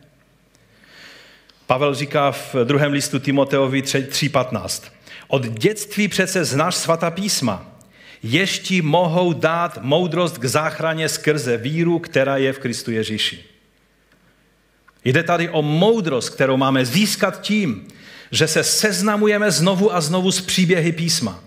Pavel 1.67 1.95
říká 1.95 2.31
v 2.31 2.55
druhém 2.63 2.91
listu 2.91 3.19
Timoteovi 3.19 3.81
3.15. 3.81 4.83
Od 5.27 5.45
dětství 5.45 6.07
přece 6.07 6.45
znáš 6.45 6.75
svatá 6.75 7.11
písma. 7.11 7.65
Ještě 8.23 8.81
mohou 8.81 9.33
dát 9.33 9.79
moudrost 9.81 10.37
k 10.37 10.45
záchraně 10.45 11.09
skrze 11.09 11.57
víru, 11.57 11.99
která 11.99 12.37
je 12.37 12.53
v 12.53 12.59
Kristu 12.59 12.91
Ježíši. 12.91 13.43
Jde 15.05 15.23
tady 15.23 15.49
o 15.49 15.61
moudrost, 15.61 16.29
kterou 16.29 16.57
máme 16.57 16.85
získat 16.85 17.41
tím, 17.41 17.87
že 18.31 18.47
se 18.47 18.63
seznamujeme 18.63 19.51
znovu 19.51 19.95
a 19.95 20.01
znovu 20.01 20.31
s 20.31 20.41
příběhy 20.41 20.91
písma 20.91 21.43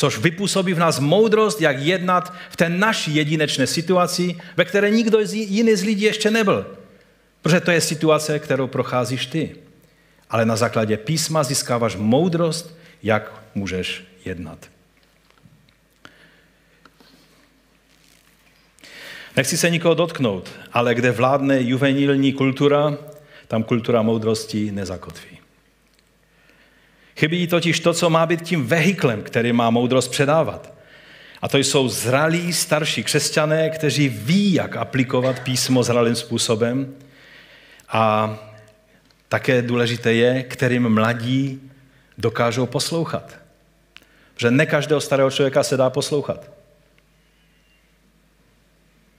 což 0.00 0.18
vypůsobí 0.18 0.72
v 0.72 0.78
nás 0.78 0.98
moudrost, 0.98 1.60
jak 1.60 1.78
jednat 1.78 2.32
v 2.50 2.56
té 2.56 2.68
naší 2.68 3.14
jedinečné 3.14 3.66
situaci, 3.66 4.36
ve 4.56 4.64
které 4.64 4.90
nikdo 4.90 5.20
jiný 5.32 5.76
z 5.76 5.82
lidí 5.82 6.04
ještě 6.04 6.30
nebyl. 6.30 6.66
Protože 7.42 7.60
to 7.60 7.70
je 7.70 7.80
situace, 7.80 8.38
kterou 8.38 8.66
procházíš 8.66 9.26
ty. 9.26 9.56
Ale 10.30 10.44
na 10.44 10.56
základě 10.56 10.96
písma 10.96 11.44
získáváš 11.44 11.96
moudrost, 11.96 12.76
jak 13.02 13.32
můžeš 13.54 14.04
jednat. 14.24 14.58
Nechci 19.36 19.56
se 19.56 19.70
nikoho 19.70 19.94
dotknout, 19.94 20.50
ale 20.72 20.94
kde 20.94 21.10
vládne 21.10 21.62
juvenilní 21.62 22.32
kultura, 22.32 22.96
tam 23.48 23.62
kultura 23.62 24.02
moudrosti 24.02 24.72
nezakotví. 24.72 25.39
Chybí 27.20 27.46
totiž 27.46 27.80
to, 27.80 27.94
co 27.94 28.10
má 28.10 28.26
být 28.26 28.42
tím 28.42 28.66
vehiklem, 28.66 29.22
který 29.22 29.52
má 29.52 29.70
moudrost 29.70 30.10
předávat. 30.10 30.72
A 31.42 31.48
to 31.48 31.58
jsou 31.58 31.88
zralí 31.88 32.52
starší 32.52 33.04
křesťané, 33.04 33.70
kteří 33.70 34.08
ví, 34.08 34.52
jak 34.52 34.76
aplikovat 34.76 35.40
písmo 35.40 35.82
zralým 35.82 36.14
způsobem 36.14 36.94
a 37.88 38.36
také 39.28 39.62
důležité 39.62 40.12
je, 40.12 40.42
kterým 40.42 40.88
mladí 40.88 41.70
dokážou 42.18 42.66
poslouchat. 42.66 43.38
Že 44.36 44.50
ne 44.50 44.66
každého 44.66 45.00
starého 45.00 45.30
člověka 45.30 45.62
se 45.62 45.76
dá 45.76 45.90
poslouchat. 45.90 46.50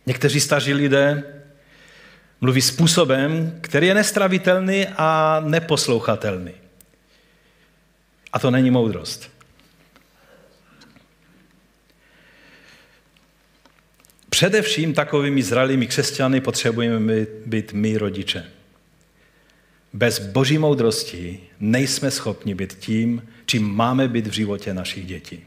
Někteří 0.05 0.39
staří 0.39 0.73
lidé 0.73 1.23
mluví 2.41 2.61
způsobem, 2.61 3.57
který 3.61 3.87
je 3.87 3.93
nestravitelný 3.93 4.87
a 4.97 5.41
neposlouchatelný. 5.45 6.61
A 8.33 8.39
to 8.39 8.51
není 8.51 8.71
moudrost. 8.71 9.31
Především 14.29 14.93
takovými 14.93 15.43
zralými 15.43 15.87
křesťany 15.87 16.41
potřebujeme 16.41 17.25
být 17.45 17.73
my 17.73 17.97
rodiče. 17.97 18.45
Bez 19.93 20.19
boží 20.19 20.57
moudrosti 20.57 21.39
nejsme 21.59 22.11
schopni 22.11 22.55
být 22.55 22.73
tím, 22.73 23.27
čím 23.45 23.75
máme 23.75 24.07
být 24.07 24.27
v 24.27 24.31
životě 24.31 24.73
našich 24.73 25.05
dětí. 25.05 25.43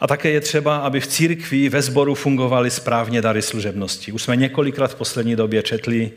A 0.00 0.06
také 0.06 0.30
je 0.30 0.40
třeba, 0.40 0.76
aby 0.76 1.00
v 1.00 1.06
církvi, 1.06 1.68
ve 1.68 1.82
sboru 1.82 2.14
fungovaly 2.14 2.70
správně 2.70 3.22
dary 3.22 3.42
služebnosti. 3.42 4.12
Už 4.12 4.22
jsme 4.22 4.36
několikrát 4.36 4.90
v 4.90 4.94
poslední 4.94 5.36
době 5.36 5.62
četli 5.62 6.12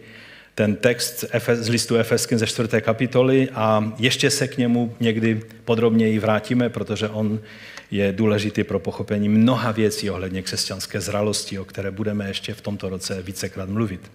ten 0.58 0.76
text 0.76 1.26
z 1.54 1.70
listu 1.70 1.96
Efeským 1.96 2.38
ze 2.38 2.48
čtvrté 2.48 2.82
kapitoly 2.82 3.50
a 3.54 3.94
ještě 4.00 4.30
se 4.30 4.48
k 4.48 4.58
němu 4.58 4.96
někdy 5.00 5.42
podrobněji 5.66 6.20
vrátíme, 6.20 6.70
protože 6.70 7.10
on 7.10 7.40
je 7.92 8.12
důležitý 8.12 8.64
pro 8.64 8.80
pochopení 8.80 9.30
mnoha 9.30 9.72
věcí 9.72 10.10
ohledně 10.10 10.42
křesťanské 10.42 11.02
zralosti, 11.02 11.60
o 11.60 11.66
které 11.66 11.92
budeme 11.92 12.28
ještě 12.28 12.54
v 12.54 12.62
tomto 12.62 12.90
roce 12.90 13.22
vícekrát 13.22 13.70
mluvit. 13.70 14.12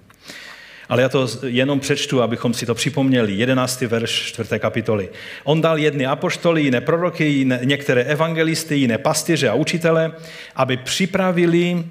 Ale 0.89 1.03
já 1.03 1.09
to 1.09 1.29
jenom 1.47 1.81
přečtu, 1.81 2.23
abychom 2.23 2.55
si 2.55 2.67
to 2.67 2.75
připomněli. 2.75 3.33
11. 3.33 3.81
verš 3.81 4.11
4. 4.11 4.59
kapitoly. 4.59 5.09
On 5.45 5.61
dal 5.61 5.79
jedny 5.79 6.07
apoštoly, 6.07 6.63
jiné 6.63 6.81
proroky, 6.81 7.25
jiné, 7.25 7.61
některé 7.65 8.03
evangelisty, 8.03 8.77
jiné 8.77 8.99
pastyře 8.99 9.49
a 9.49 9.55
učitele, 9.55 10.13
aby 10.57 10.77
připravili 10.77 11.85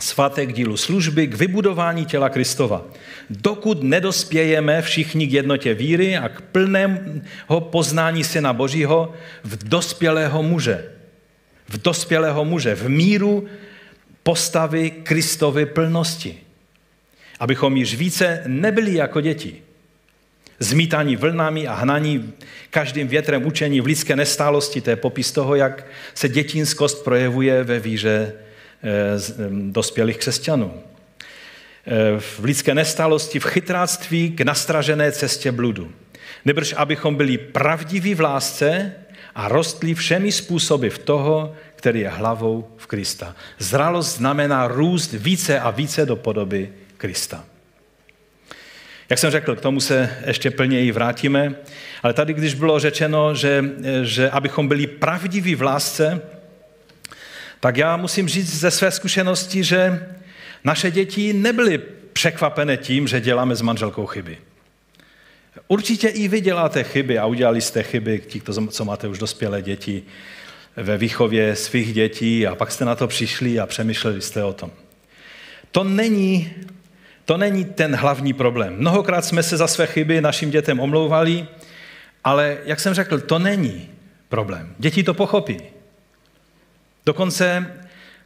svatek 0.00 0.52
dílu 0.52 0.76
služby 0.76 1.26
k 1.26 1.34
vybudování 1.34 2.04
těla 2.06 2.28
Kristova. 2.28 2.84
Dokud 3.30 3.82
nedospějeme 3.82 4.82
všichni 4.82 5.26
k 5.26 5.32
jednotě 5.32 5.74
víry 5.74 6.16
a 6.16 6.28
k 6.28 6.40
plnému 6.40 7.22
poznání 7.58 8.24
Syna 8.24 8.52
Božího 8.52 9.14
v 9.44 9.68
dospělého 9.68 10.42
muže. 10.42 10.84
V 11.68 11.82
dospělého 11.82 12.44
muže, 12.44 12.74
v 12.74 12.88
míru 12.88 13.46
postavy 14.22 14.90
Kristovy 14.90 15.66
plnosti 15.66 16.38
abychom 17.40 17.76
již 17.76 17.94
více 17.94 18.42
nebyli 18.46 18.94
jako 18.94 19.20
děti. 19.20 19.62
Zmítání 20.58 21.16
vlnami 21.16 21.66
a 21.66 21.74
hnaní 21.74 22.32
každým 22.70 23.08
větrem 23.08 23.46
učení 23.46 23.80
v 23.80 23.86
lidské 23.86 24.16
nestálosti, 24.16 24.80
to 24.80 24.90
je 24.90 24.96
popis 24.96 25.32
toho, 25.32 25.54
jak 25.54 25.86
se 26.14 26.28
dětinskost 26.28 27.04
projevuje 27.04 27.64
ve 27.64 27.80
víře 27.80 28.32
dospělých 29.50 30.18
křesťanů. 30.18 30.74
Eh, 31.86 32.20
v 32.20 32.44
lidské 32.44 32.74
nestálosti, 32.74 33.40
v 33.40 33.44
chytráctví 33.44 34.30
k 34.30 34.40
nastražené 34.40 35.12
cestě 35.12 35.52
bludu. 35.52 35.92
Nebrž 36.44 36.74
abychom 36.76 37.14
byli 37.14 37.38
pravdiví 37.38 38.14
v 38.14 38.20
lásce 38.20 38.92
a 39.34 39.48
rostli 39.48 39.94
všemi 39.94 40.32
způsoby 40.32 40.88
v 40.88 40.98
toho, 40.98 41.54
který 41.76 42.00
je 42.00 42.08
hlavou 42.08 42.68
v 42.76 42.86
Krista. 42.86 43.36
Zralost 43.58 44.16
znamená 44.16 44.68
růst 44.68 45.12
více 45.12 45.60
a 45.60 45.70
více 45.70 46.06
do 46.06 46.16
podoby 46.16 46.72
Krista. 46.96 47.44
Jak 49.08 49.18
jsem 49.18 49.30
řekl, 49.30 49.56
k 49.56 49.60
tomu 49.60 49.80
se 49.80 50.16
ještě 50.26 50.50
plněji 50.50 50.92
vrátíme, 50.92 51.54
ale 52.02 52.12
tady, 52.12 52.34
když 52.34 52.54
bylo 52.54 52.78
řečeno, 52.78 53.34
že, 53.34 53.64
že 54.02 54.30
abychom 54.30 54.68
byli 54.68 54.86
pravdiví 54.86 55.54
v 55.54 55.62
lásce, 55.62 56.22
tak 57.60 57.76
já 57.76 57.96
musím 57.96 58.28
říct 58.28 58.60
ze 58.60 58.70
své 58.70 58.90
zkušenosti, 58.90 59.64
že 59.64 60.06
naše 60.64 60.90
děti 60.90 61.32
nebyly 61.32 61.78
překvapené 62.12 62.76
tím, 62.76 63.08
že 63.08 63.20
děláme 63.20 63.54
s 63.54 63.62
manželkou 63.62 64.06
chyby. 64.06 64.38
Určitě 65.68 66.08
i 66.08 66.28
vy 66.28 66.40
děláte 66.40 66.84
chyby 66.84 67.18
a 67.18 67.26
udělali 67.26 67.60
jste 67.60 67.82
chyby, 67.82 68.22
ti, 68.26 68.42
co 68.70 68.84
máte 68.84 69.08
už 69.08 69.18
dospělé 69.18 69.62
děti, 69.62 70.02
ve 70.76 70.96
výchově 70.96 71.56
svých 71.56 71.94
dětí 71.94 72.46
a 72.46 72.54
pak 72.54 72.72
jste 72.72 72.84
na 72.84 72.94
to 72.94 73.08
přišli 73.08 73.60
a 73.60 73.66
přemýšleli 73.66 74.22
jste 74.22 74.44
o 74.44 74.52
tom. 74.52 74.70
To 75.72 75.84
není 75.84 76.54
to 77.30 77.36
není 77.36 77.64
ten 77.64 77.94
hlavní 77.94 78.32
problém. 78.32 78.76
Mnohokrát 78.76 79.24
jsme 79.24 79.42
se 79.42 79.56
za 79.56 79.66
své 79.66 79.86
chyby 79.86 80.20
našim 80.20 80.50
dětem 80.50 80.80
omlouvali, 80.80 81.46
ale 82.24 82.58
jak 82.64 82.80
jsem 82.80 82.94
řekl, 82.94 83.20
to 83.20 83.38
není 83.38 83.90
problém. 84.28 84.74
Děti 84.78 85.02
to 85.02 85.14
pochopí. 85.14 85.60
Dokonce, 87.06 87.66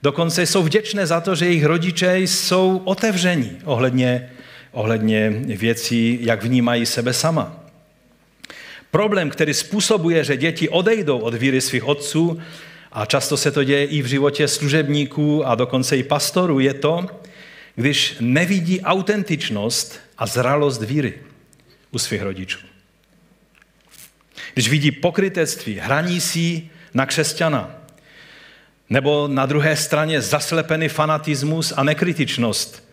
dokonce 0.02 0.46
jsou 0.46 0.62
vděčné 0.62 1.06
za 1.06 1.20
to, 1.20 1.34
že 1.34 1.46
jejich 1.46 1.64
rodiče 1.64 2.18
jsou 2.18 2.82
otevření 2.84 3.58
ohledně, 3.64 4.30
ohledně 4.72 5.30
věcí, 5.30 6.18
jak 6.20 6.42
vnímají 6.42 6.86
sebe 6.86 7.12
sama. 7.12 7.64
Problém, 8.90 9.30
který 9.30 9.54
způsobuje, 9.54 10.24
že 10.24 10.36
děti 10.36 10.68
odejdou 10.68 11.18
od 11.18 11.34
víry 11.34 11.60
svých 11.60 11.84
otců, 11.84 12.40
a 12.94 13.06
často 13.06 13.36
se 13.36 13.50
to 13.50 13.64
děje 13.64 13.84
i 13.84 14.02
v 14.02 14.06
životě 14.06 14.48
služebníků 14.48 15.46
a 15.46 15.54
dokonce 15.54 15.96
i 15.96 16.02
pastorů, 16.02 16.60
je 16.60 16.74
to, 16.74 17.06
když 17.74 18.16
nevidí 18.20 18.80
autentičnost 18.80 20.00
a 20.18 20.26
zralost 20.26 20.82
víry 20.82 21.14
u 21.90 21.98
svých 21.98 22.22
rodičů. 22.22 22.58
Když 24.54 24.68
vidí 24.68 24.90
pokrytectví, 24.90 25.74
hraní 25.74 26.20
si 26.20 26.68
na 26.94 27.06
křesťana, 27.06 27.83
nebo 28.90 29.28
na 29.28 29.46
druhé 29.46 29.76
straně 29.76 30.20
zaslepený 30.20 30.88
fanatismus 30.88 31.72
a 31.76 31.82
nekritičnost, 31.82 32.88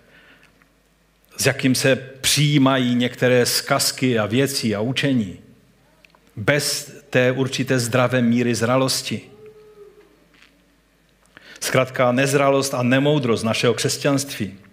s 1.38 1.46
jakým 1.46 1.76
se 1.76 1.96
přijímají 1.96 2.96
některé 2.96 3.46
zkazky 3.46 4.20
a 4.20 4.26
věci 4.26 4.76
a 4.76 4.82
učení, 4.82 5.40
bez 6.36 6.92
té 7.10 7.32
určité 7.32 7.80
zdravé 7.80 8.22
míry 8.22 8.56
zralosti. 8.56 9.22
Zkrátka 11.60 12.12
nezralost 12.12 12.74
a 12.74 12.84
nemoudrost 12.84 13.44
našeho 13.44 13.74
křesťanství– 13.74 14.58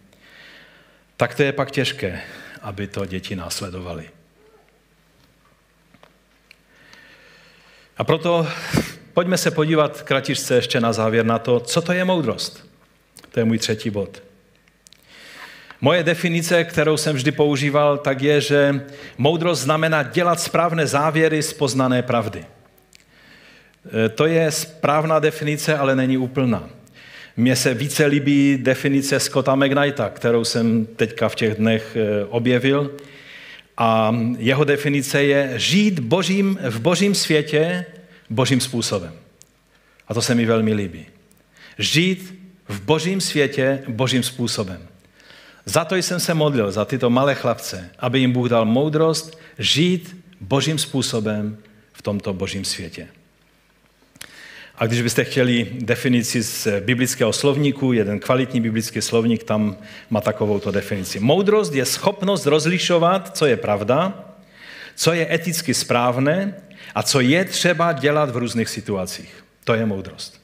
tak 1.19 1.35
to 1.35 1.43
je 1.43 1.53
pak 1.53 1.71
těžké, 1.71 2.23
aby 2.63 2.87
to 2.87 3.07
děti 3.07 3.37
následovaly. 3.37 4.11
A 7.97 8.05
proto 8.05 8.49
pojďme 9.19 9.39
se 9.39 9.51
podívat 9.51 10.03
kratičce 10.03 10.55
ještě 10.55 10.81
na 10.81 10.93
závěr 10.93 11.27
na 11.27 11.39
to, 11.39 11.61
co 11.61 11.83
to 11.83 11.93
je 11.93 12.05
moudrost. 12.05 12.67
To 13.31 13.41
je 13.41 13.45
můj 13.45 13.59
třetí 13.59 13.91
bod. 13.91 14.23
Moje 15.81 16.03
definice, 16.03 16.65
kterou 16.65 16.97
jsem 16.97 17.17
vždy 17.17 17.33
používal, 17.33 17.99
tak 17.99 18.23
je, 18.23 18.41
že 18.41 18.81
moudrost 19.19 19.63
znamená 19.63 20.03
dělat 20.03 20.41
správné 20.41 20.87
závěry 20.87 21.43
z 21.43 21.53
poznané 21.53 22.03
pravdy. 22.03 22.45
E, 24.05 24.09
to 24.09 24.27
je 24.27 24.51
správná 24.51 25.19
definice, 25.19 25.79
ale 25.79 25.97
není 25.97 26.19
úplná. 26.19 26.71
Mně 27.37 27.57
se 27.57 27.75
více 27.75 28.07
líbí 28.07 28.59
definice 28.63 29.21
Scotta 29.21 29.55
McKnighta, 29.55 30.09
kterou 30.09 30.45
jsem 30.45 30.87
teďka 30.87 31.29
v 31.29 31.35
těch 31.35 31.55
dnech 31.55 31.97
eh, 31.97 32.25
objevil. 32.25 32.91
A 33.77 34.17
jeho 34.39 34.65
definice 34.65 35.23
je 35.23 35.53
žít 35.57 35.99
božím, 35.99 36.59
v 36.63 36.81
božím 36.81 37.15
světě 37.15 37.87
božím 38.31 38.61
způsobem. 38.61 39.12
A 40.09 40.14
to 40.14 40.23
se 40.23 40.35
mi 40.35 40.47
velmi 40.47 40.75
líbí. 40.75 41.07
Žít 41.79 42.38
v 42.69 42.81
božím 42.81 43.21
světě 43.21 43.83
božím 43.88 44.23
způsobem. 44.23 44.88
Za 45.64 45.85
to 45.85 45.97
jsem 45.97 46.21
se 46.21 46.35
modlil, 46.35 46.73
za 46.73 46.85
tyto 46.85 47.11
malé 47.11 47.35
chlapce, 47.35 47.91
aby 47.99 48.19
jim 48.19 48.33
Bůh 48.33 48.49
dal 48.49 48.64
moudrost 48.64 49.38
žít 49.59 50.17
božím 50.41 50.79
způsobem 50.79 51.59
v 51.93 52.03
tomto 52.03 52.33
božím 52.33 52.64
světě. 52.64 53.09
A 54.79 54.87
když 54.87 55.03
byste 55.03 55.25
chtěli 55.25 55.67
definici 55.73 56.43
z 56.43 56.69
biblického 56.81 57.33
slovníku, 57.33 57.93
jeden 57.93 58.21
kvalitní 58.21 58.61
biblický 58.61 59.03
slovník 59.03 59.43
tam 59.43 59.77
má 60.11 60.21
takovou 60.21 60.61
definici. 60.71 61.21
Moudrost 61.21 61.75
je 61.75 61.85
schopnost 61.85 62.47
rozlišovat, 62.47 63.37
co 63.37 63.47
je 63.47 63.57
pravda, 63.57 64.25
co 64.95 65.12
je 65.12 65.35
eticky 65.35 65.75
správné 65.75 66.55
a 66.94 67.03
co 67.03 67.20
je 67.20 67.44
třeba 67.44 67.92
dělat 67.92 68.31
v 68.31 68.37
různých 68.37 68.68
situacích. 68.68 69.44
To 69.64 69.74
je 69.74 69.87
moudrost. 69.87 70.40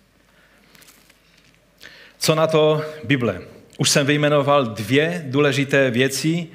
Co 2.18 2.34
na 2.34 2.46
to 2.46 2.84
Bible? 3.04 3.40
Už 3.78 3.90
jsem 3.90 4.06
vyjmenoval 4.06 4.64
dvě 4.64 5.24
důležité 5.26 5.90
věci. 5.90 6.46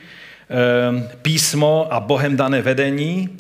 Ehm, 0.50 1.10
písmo 1.22 1.88
a 1.94 2.00
Bohem 2.00 2.38
dané 2.38 2.62
vedení, 2.62 3.40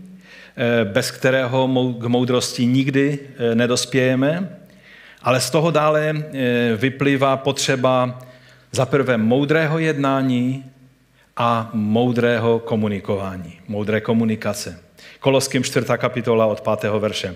Eh, 0.59 0.85
bez 0.85 1.11
kterého 1.11 1.67
k 1.97 2.03
moudrosti 2.03 2.65
nikdy 2.65 3.19
eh, 3.19 3.55
nedospějeme, 3.55 4.59
ale 5.21 5.41
z 5.41 5.49
toho 5.49 5.71
dále 5.71 6.13
eh, 6.15 6.75
vyplývá 6.75 7.37
potřeba 7.37 8.19
za 8.71 8.85
prvé 8.85 9.17
moudrého 9.17 9.79
jednání 9.79 10.65
a 11.37 11.69
moudrého 11.73 12.59
komunikování, 12.59 13.59
moudré 13.67 14.01
komunikace. 14.01 14.79
Koloským 15.19 15.63
4. 15.63 15.85
kapitola 15.97 16.45
od 16.45 16.61
5. 16.61 16.91
verše. 16.99 17.35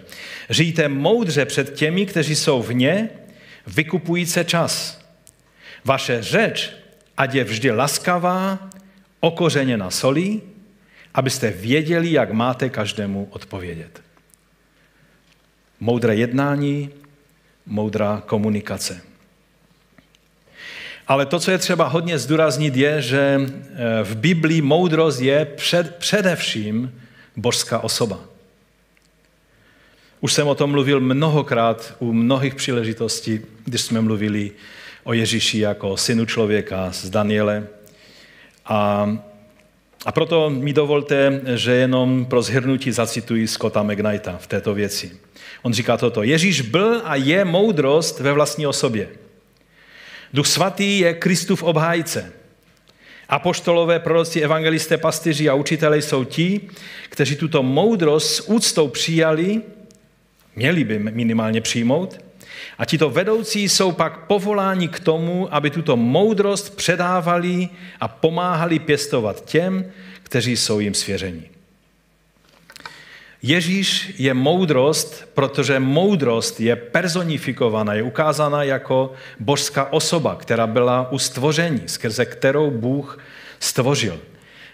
Žijte 0.49 0.87
moudře 0.87 1.45
před 1.45 1.73
těmi, 1.73 2.05
kteří 2.05 2.35
jsou 2.35 2.61
vně, 2.61 3.09
vykupující 3.67 4.39
čas. 4.45 5.01
Vaše 5.85 6.23
řeč, 6.23 6.71
ať 7.17 7.33
je 7.33 7.43
vždy 7.43 7.71
laskavá, 7.71 8.69
okořeněna 9.19 9.91
solí, 9.91 10.41
abyste 11.13 11.49
věděli, 11.49 12.11
jak 12.11 12.31
máte 12.31 12.69
každému 12.69 13.27
odpovědět. 13.31 14.01
Moudré 15.79 16.15
jednání, 16.15 16.89
moudrá 17.65 18.23
komunikace. 18.25 19.01
Ale 21.07 21.25
to, 21.25 21.39
co 21.39 21.51
je 21.51 21.57
třeba 21.57 21.87
hodně 21.87 22.19
zdůraznit, 22.19 22.75
je, 22.75 23.01
že 23.01 23.39
eh, 23.39 24.03
v 24.03 24.15
Biblii 24.15 24.61
moudrost 24.61 25.21
je 25.21 25.45
před, 25.45 25.95
především 25.95 26.99
božská 27.35 27.79
osoba. 27.79 28.19
Už 30.21 30.33
jsem 30.33 30.47
o 30.47 30.55
tom 30.55 30.71
mluvil 30.71 30.99
mnohokrát 30.99 31.95
u 31.99 32.13
mnohých 32.13 32.55
příležitostí, 32.55 33.39
když 33.65 33.81
jsme 33.81 34.01
mluvili 34.01 34.51
o 35.03 35.13
Ježíši 35.13 35.59
jako 35.59 35.97
synu 35.97 36.25
člověka 36.25 36.91
z 36.91 37.09
Daniele. 37.09 37.67
A, 38.65 39.09
a 40.05 40.11
proto 40.11 40.49
mi 40.49 40.73
dovolte, 40.73 41.41
že 41.55 41.71
jenom 41.71 42.25
pro 42.25 42.41
zhrnutí 42.41 42.91
zacituji 42.91 43.47
Scotta 43.47 43.83
McKnighta 43.83 44.37
v 44.37 44.47
této 44.47 44.73
věci. 44.73 45.17
On 45.61 45.73
říká 45.73 45.97
toto. 45.97 46.23
Ježíš 46.23 46.61
byl 46.61 47.01
a 47.03 47.15
je 47.15 47.45
moudrost 47.45 48.19
ve 48.19 48.31
vlastní 48.31 48.67
osobě. 48.67 49.09
Duch 50.33 50.47
svatý 50.47 50.99
je 50.99 51.13
Kristův 51.13 51.63
obhájce. 51.63 52.33
Apoštolové, 53.33 53.99
proroci, 53.99 54.41
evangelisté, 54.41 54.97
pastyři 54.97 55.49
a 55.49 55.53
učitelé 55.53 55.97
jsou 55.97 56.23
ti, 56.23 56.61
kteří 57.09 57.35
tuto 57.35 57.63
moudrost 57.63 58.35
s 58.35 58.49
úctou 58.49 58.87
přijali, 58.87 59.61
měli 60.55 60.83
by 60.83 60.99
minimálně 60.99 61.61
přijmout, 61.61 62.21
a 62.77 62.85
tito 62.85 63.09
vedoucí 63.09 63.69
jsou 63.69 63.91
pak 63.91 64.25
povoláni 64.25 64.87
k 64.87 64.99
tomu, 64.99 65.53
aby 65.55 65.69
tuto 65.69 65.97
moudrost 65.97 66.75
předávali 66.75 67.69
a 67.99 68.07
pomáhali 68.07 68.79
pěstovat 68.79 69.45
těm, 69.45 69.85
kteří 70.23 70.57
jsou 70.57 70.79
jim 70.79 70.93
svěřeni. 70.93 71.52
Ježíš 73.45 74.13
je 74.17 74.33
moudrost, 74.33 75.27
protože 75.33 75.79
moudrost 75.79 76.59
je 76.59 76.75
personifikovaná, 76.75 77.93
je 77.93 78.03
ukázána 78.03 78.63
jako 78.63 79.13
božská 79.39 79.93
osoba, 79.93 80.35
která 80.35 80.67
byla 80.67 81.11
u 81.11 81.19
stvoření, 81.19 81.81
skrze 81.85 82.25
kterou 82.25 82.71
Bůh 82.71 83.19
stvořil 83.59 84.19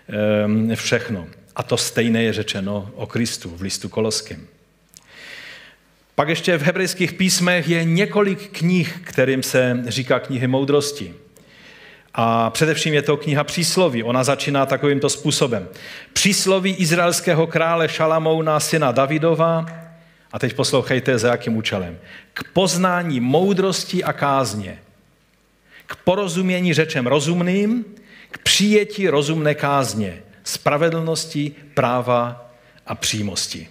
ehm, 0.09 0.75
všechno. 0.75 1.27
A 1.55 1.63
to 1.63 1.77
stejné 1.77 2.23
je 2.23 2.33
řečeno 2.33 2.89
o 2.95 3.07
Kristu 3.07 3.49
v 3.49 3.61
listu 3.61 3.89
Koloském. 3.89 4.47
Pak 6.15 6.29
ještě 6.29 6.57
v 6.57 6.61
hebrejských 6.61 7.13
písmech 7.13 7.67
je 7.67 7.83
několik 7.83 8.57
knih, 8.57 8.99
kterým 9.03 9.43
se 9.43 9.83
říká 9.87 10.19
knihy 10.19 10.47
moudrosti. 10.47 11.13
A 12.13 12.49
především 12.49 12.93
je 12.93 13.01
to 13.01 13.17
kniha 13.17 13.43
Přísloví. 13.43 14.03
Ona 14.03 14.23
začíná 14.23 14.65
takovýmto 14.65 15.09
způsobem. 15.09 15.67
Přísloví 16.13 16.75
izraelského 16.75 17.47
krále 17.47 17.89
Šalamouna, 17.89 18.59
syna 18.59 18.91
Davidova, 18.91 19.65
a 20.31 20.39
teď 20.39 20.53
poslouchejte, 20.53 21.17
za 21.17 21.27
jakým 21.27 21.57
účelem. 21.57 21.99
K 22.33 22.43
poznání 22.53 23.19
moudrosti 23.19 24.03
a 24.03 24.13
kázně, 24.13 24.79
k 25.85 25.95
porozumění 25.95 26.73
řečem 26.73 27.07
rozumným, 27.07 27.85
k 28.31 28.37
přijetí 28.37 29.07
rozumné 29.09 29.55
kázně, 29.55 30.21
spravedlnosti, 30.43 31.51
práva 31.73 32.51
a 32.87 32.95
přímosti. 32.95 33.67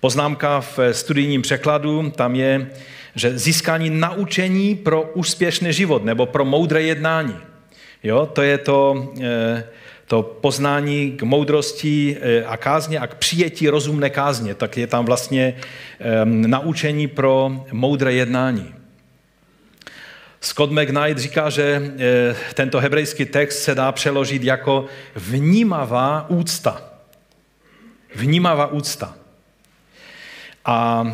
Poznámka 0.00 0.60
v 0.60 0.78
studijním 0.92 1.42
překladu, 1.42 2.10
tam 2.10 2.34
je, 2.34 2.70
že 3.14 3.38
získání 3.38 3.90
naučení 3.90 4.74
pro 4.74 5.02
úspěšný 5.02 5.72
život 5.72 6.04
nebo 6.04 6.26
pro 6.26 6.44
moudré 6.44 6.82
jednání. 6.82 7.36
Jo, 8.02 8.26
to 8.32 8.42
je 8.42 8.58
to, 8.58 9.08
eh, 9.22 9.64
to 10.06 10.22
poznání 10.22 11.12
k 11.12 11.22
moudrosti 11.22 12.16
eh, 12.20 12.44
a 12.44 12.56
kázně 12.56 12.98
a 12.98 13.06
k 13.06 13.14
přijetí 13.14 13.68
rozumné 13.68 14.10
kázně. 14.10 14.54
Tak 14.54 14.76
je 14.76 14.86
tam 14.86 15.04
vlastně 15.04 15.56
ehm, 15.98 16.50
naučení 16.50 17.06
pro 17.06 17.64
moudré 17.72 18.12
jednání. 18.12 18.74
Scott 20.40 20.70
McKnight 20.70 21.18
říká, 21.18 21.50
že 21.50 21.92
eh, 21.98 22.36
tento 22.54 22.80
hebrejský 22.80 23.24
text 23.24 23.62
se 23.62 23.74
dá 23.74 23.92
přeložit 23.92 24.42
jako 24.42 24.86
vnímavá 25.14 26.30
úcta. 26.30 26.82
Vnímavá 28.14 28.66
úcta. 28.66 29.14
A 30.64 31.06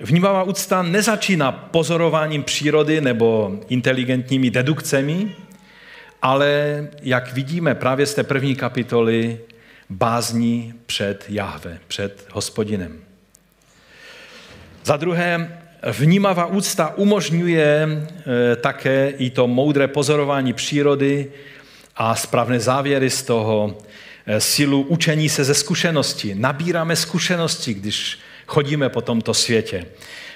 vnímavá 0.00 0.42
úcta 0.42 0.82
nezačíná 0.82 1.52
pozorováním 1.52 2.42
přírody 2.42 3.00
nebo 3.00 3.58
inteligentními 3.68 4.50
dedukcemi, 4.50 5.32
ale 6.22 6.88
jak 7.02 7.32
vidíme 7.32 7.74
právě 7.74 8.06
z 8.06 8.14
té 8.14 8.22
první 8.22 8.56
kapitoly, 8.56 9.38
bázní 9.90 10.74
před 10.86 11.24
Jahve, 11.28 11.78
před 11.88 12.26
hospodinem. 12.32 12.98
Za 14.84 14.96
druhé, 14.96 15.58
vnímavá 15.92 16.46
úcta 16.46 16.92
umožňuje 16.96 17.88
e, 17.88 18.56
také 18.56 19.08
i 19.08 19.30
to 19.30 19.46
moudré 19.46 19.88
pozorování 19.88 20.52
přírody 20.52 21.30
a 21.96 22.14
správné 22.14 22.60
závěry 22.60 23.10
z 23.10 23.22
toho, 23.22 23.78
e, 24.26 24.40
silu 24.40 24.82
učení 24.82 25.28
se 25.28 25.44
ze 25.44 25.54
zkušenosti. 25.54 26.34
Nabíráme 26.34 26.96
zkušenosti, 26.96 27.74
když 27.74 28.18
chodíme 28.46 28.88
po 28.88 29.00
tomto 29.00 29.34
světě. 29.34 29.86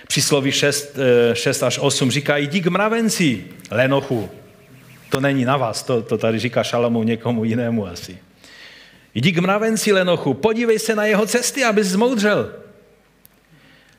Přísloví 0.08 0.52
6, 0.52 0.96
6 1.32 1.62
eh, 1.62 1.66
až 1.66 1.78
8 1.78 2.10
říká, 2.10 2.36
jdi 2.36 2.60
k 2.60 2.66
mravenci, 2.66 3.44
lenochu. 3.70 4.30
To 5.10 5.20
není 5.20 5.44
na 5.44 5.56
vás, 5.56 5.82
to, 5.82 6.02
to 6.02 6.18
tady 6.18 6.38
říká 6.38 6.62
Šalamou 6.62 7.02
někomu 7.02 7.44
jinému 7.44 7.86
asi. 7.86 8.18
Jdi 9.14 9.32
k 9.32 9.38
mravenci, 9.38 9.92
lenochu, 9.92 10.34
podívej 10.34 10.78
se 10.78 10.94
na 10.94 11.04
jeho 11.04 11.26
cesty, 11.26 11.64
abys 11.64 11.86
zmoudřel. 11.86 12.52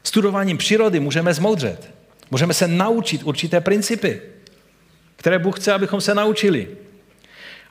Studováním 0.04 0.58
přírody 0.58 1.00
můžeme 1.00 1.34
zmoudřet. 1.34 1.90
Můžeme 2.32 2.54
se 2.54 2.68
naučit 2.68 3.24
určité 3.24 3.62
principy, 3.62 4.22
které 5.16 5.40
Bůh 5.40 5.60
chce, 5.60 5.74
abychom 5.74 6.02
se 6.02 6.16
naučili. 6.16 6.68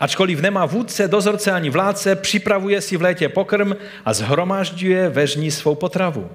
Ačkoliv 0.00 0.40
nemá 0.40 0.66
vůdce, 0.66 1.08
dozorce 1.08 1.52
ani 1.52 1.70
vládce, 1.70 2.16
připravuje 2.16 2.80
si 2.80 2.96
v 2.96 3.02
létě 3.02 3.28
pokrm 3.28 3.72
a 4.04 4.12
zhromažďuje 4.12 5.08
ve 5.08 5.26
žní 5.26 5.50
svou 5.50 5.74
potravu. 5.74 6.30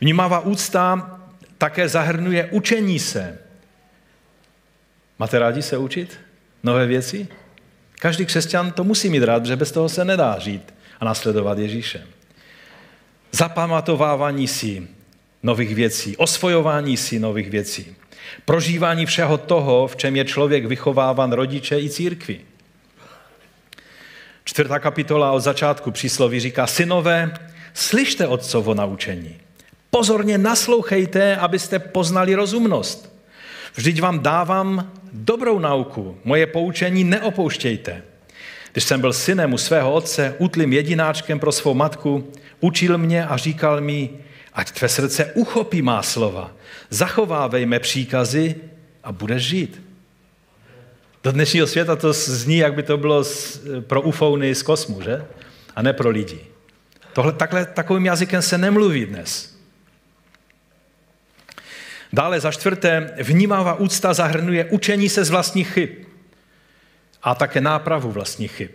Vnímavá 0.00 0.40
úcta 0.40 1.18
také 1.58 1.88
zahrnuje 1.88 2.48
učení 2.52 2.98
se. 2.98 3.38
Máte 5.18 5.38
rádi 5.38 5.62
se 5.62 5.78
učit? 5.78 6.20
Nové 6.62 6.86
věci? 6.86 7.28
Každý 7.98 8.26
křesťan 8.26 8.72
to 8.72 8.84
musí 8.84 9.10
mít 9.10 9.22
rád, 9.22 9.46
že 9.46 9.56
bez 9.56 9.72
toho 9.72 9.88
se 9.88 10.04
nedá 10.04 10.38
žít 10.38 10.74
a 11.00 11.04
nasledovat 11.04 11.58
Ježíše. 11.58 12.06
Zapamatovávání 13.32 14.48
si 14.48 14.88
nových 15.42 15.74
věcí, 15.74 16.16
osvojování 16.16 16.96
si 16.96 17.18
nových 17.18 17.50
věcí. 17.50 17.96
Prožívání 18.44 19.06
všeho 19.06 19.38
toho, 19.38 19.86
v 19.86 19.96
čem 19.96 20.16
je 20.16 20.24
člověk 20.24 20.66
vychováván 20.66 21.32
rodiče 21.32 21.80
i 21.80 21.90
církvi. 21.90 22.40
Čtvrtá 24.44 24.78
kapitola 24.78 25.32
od 25.32 25.40
začátku 25.40 25.90
přísloví 25.90 26.40
říká, 26.40 26.66
synové, 26.66 27.34
slyšte 27.74 28.26
otcovo 28.26 28.74
naučení. 28.74 29.36
Pozorně 29.90 30.38
naslouchejte, 30.38 31.36
abyste 31.36 31.78
poznali 31.78 32.34
rozumnost. 32.34 33.18
Vždyť 33.74 34.00
vám 34.00 34.20
dávám 34.20 34.92
dobrou 35.12 35.58
nauku. 35.58 36.18
Moje 36.24 36.46
poučení 36.46 37.04
neopouštějte. 37.04 38.02
Když 38.72 38.84
jsem 38.84 39.00
byl 39.00 39.12
synem 39.12 39.52
u 39.52 39.58
svého 39.58 39.92
otce, 39.92 40.34
útlým 40.38 40.72
jedináčkem 40.72 41.40
pro 41.40 41.52
svou 41.52 41.74
matku, 41.74 42.32
učil 42.60 42.98
mě 42.98 43.26
a 43.26 43.36
říkal 43.36 43.80
mi, 43.80 44.10
ať 44.58 44.70
tvé 44.74 44.88
srdce 44.90 45.32
uchopí 45.38 45.82
má 45.82 46.02
slova 46.02 46.50
zachovávej 46.90 47.66
mé 47.66 47.78
příkazy 47.78 48.54
a 49.04 49.12
budeš 49.12 49.42
žít. 49.42 49.82
Do 51.22 51.32
dnešního 51.32 51.66
světa 51.66 51.96
to 51.96 52.12
zní, 52.12 52.58
jak 52.58 52.74
by 52.74 52.82
to 52.82 52.96
bylo 52.96 53.24
pro 53.80 54.02
ufouny 54.02 54.54
z 54.54 54.62
kosmu, 54.62 55.02
že? 55.02 55.24
A 55.76 55.82
ne 55.82 55.92
pro 55.92 56.10
lidi. 56.10 56.40
Tohle, 57.12 57.32
takhle, 57.32 57.66
takovým 57.66 58.06
jazykem 58.06 58.42
se 58.42 58.58
nemluví 58.58 59.06
dnes. 59.06 59.58
Dále 62.12 62.40
za 62.40 62.50
čtvrté, 62.50 63.14
vnímavá 63.22 63.74
úcta 63.74 64.14
zahrnuje 64.14 64.64
učení 64.64 65.08
se 65.08 65.24
z 65.24 65.30
vlastních 65.30 65.68
chyb 65.68 65.90
a 67.22 67.34
také 67.34 67.60
nápravu 67.60 68.10
vlastních 68.10 68.52
chyb. 68.52 68.70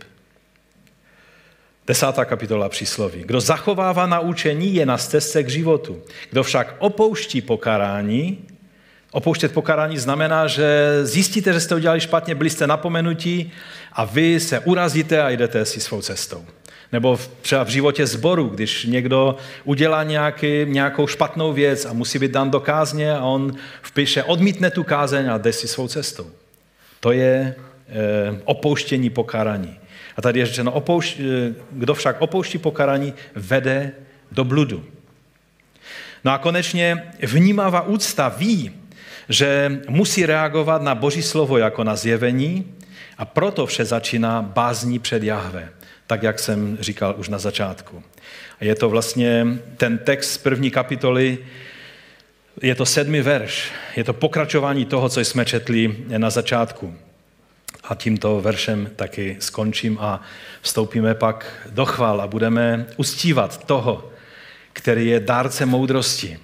Desátá 1.88 2.25
kapitola 2.25 2.69
přísloví. 2.69 3.23
Kdo 3.25 3.41
zachovává 3.41 4.05
naučení, 4.05 4.75
je 4.75 4.86
na 4.86 4.97
stezce 4.97 5.43
k 5.43 5.49
životu. 5.49 6.01
Kdo 6.29 6.43
však 6.43 6.75
opouští 6.79 7.41
pokarání, 7.41 8.47
Opouštět 9.13 9.53
pokarání 9.53 9.97
znamená, 9.97 10.47
že 10.47 10.99
zjistíte, 11.03 11.53
že 11.53 11.59
jste 11.59 11.75
udělali 11.75 11.99
špatně, 11.99 12.36
byli 12.36 12.49
jste 12.49 12.67
napomenutí 12.67 13.51
a 13.93 14.05
vy 14.05 14.39
se 14.39 14.59
urazíte 14.59 15.21
a 15.21 15.29
jdete 15.29 15.65
si 15.65 15.79
svou 15.79 16.01
cestou. 16.01 16.45
Nebo 16.91 17.19
třeba 17.41 17.63
v 17.63 17.67
životě 17.67 18.07
zboru, 18.07 18.47
když 18.47 18.86
někdo 18.86 19.38
udělá 19.63 20.03
nějaký, 20.03 20.65
nějakou 20.65 21.07
špatnou 21.07 21.53
věc 21.53 21.86
a 21.86 21.93
musí 21.93 22.19
být 22.19 22.31
dán 22.31 22.51
do 22.51 22.59
kázně 22.59 23.13
a 23.13 23.21
on 23.21 23.55
vpíše, 23.81 24.23
odmítne 24.23 24.71
tu 24.71 24.84
kázeň 24.84 25.29
a 25.29 25.38
jde 25.38 25.53
si 25.53 25.67
svou 25.67 25.88
cestou. 25.88 26.27
To 26.99 27.11
je 27.11 27.29
e, 27.29 27.55
opouštění 28.43 29.09
pokarání. 29.09 29.79
A 30.18 30.22
tady 30.22 30.39
je 30.39 30.45
řečeno, 30.45 30.72
opouš, 30.72 31.20
e, 31.20 31.53
kdo 31.72 31.93
však 31.93 32.22
opouští 32.22 32.57
pokarání, 32.57 33.14
vede 33.36 33.91
do 34.32 34.43
bludu. 34.43 34.86
No 36.24 36.32
a 36.32 36.38
konečně 36.38 37.11
vnímavá 37.22 37.82
úcta 37.82 38.30
ví, 38.30 38.72
že 39.30 39.82
musí 39.88 40.26
reagovat 40.26 40.82
na 40.82 40.95
Boží 40.95 41.22
slovo 41.22 41.57
jako 41.57 41.84
na 41.84 41.95
zjevení 41.95 42.74
a 43.18 43.26
proto 43.26 43.66
vše 43.66 43.86
začíná 43.86 44.41
bázní 44.41 44.99
před 44.99 45.24
Jahve, 45.24 45.70
tak 46.07 46.24
jak 46.24 46.39
jsem 46.39 46.78
říkal 46.82 47.16
už 47.18 47.30
na 47.30 47.38
začátku. 47.38 48.03
A 48.61 48.66
je 48.66 48.76
to 48.76 48.89
vlastně 48.89 49.47
ten 49.78 49.97
text 49.97 50.32
z 50.32 50.38
první 50.38 50.72
kapitoly, 50.72 51.38
je 52.61 52.76
to 52.76 52.86
sedmý 52.86 53.22
verš, 53.22 53.72
je 53.95 54.03
to 54.03 54.14
pokračování 54.14 54.86
toho, 54.86 55.09
co 55.09 55.20
jsme 55.20 55.45
četli 55.45 55.95
na 56.18 56.30
začátku. 56.30 56.97
A 57.84 57.95
tímto 57.95 58.41
veršem 58.41 58.89
taky 58.95 59.38
skončím 59.39 59.97
a 60.01 60.21
vstoupíme 60.61 61.15
pak 61.15 61.67
do 61.69 61.86
chvál 61.86 62.21
a 62.21 62.27
budeme 62.27 62.86
ustívat 62.97 63.65
toho, 63.65 64.09
který 64.73 65.07
je 65.07 65.19
dárce 65.19 65.65
moudrosti. 65.65 66.39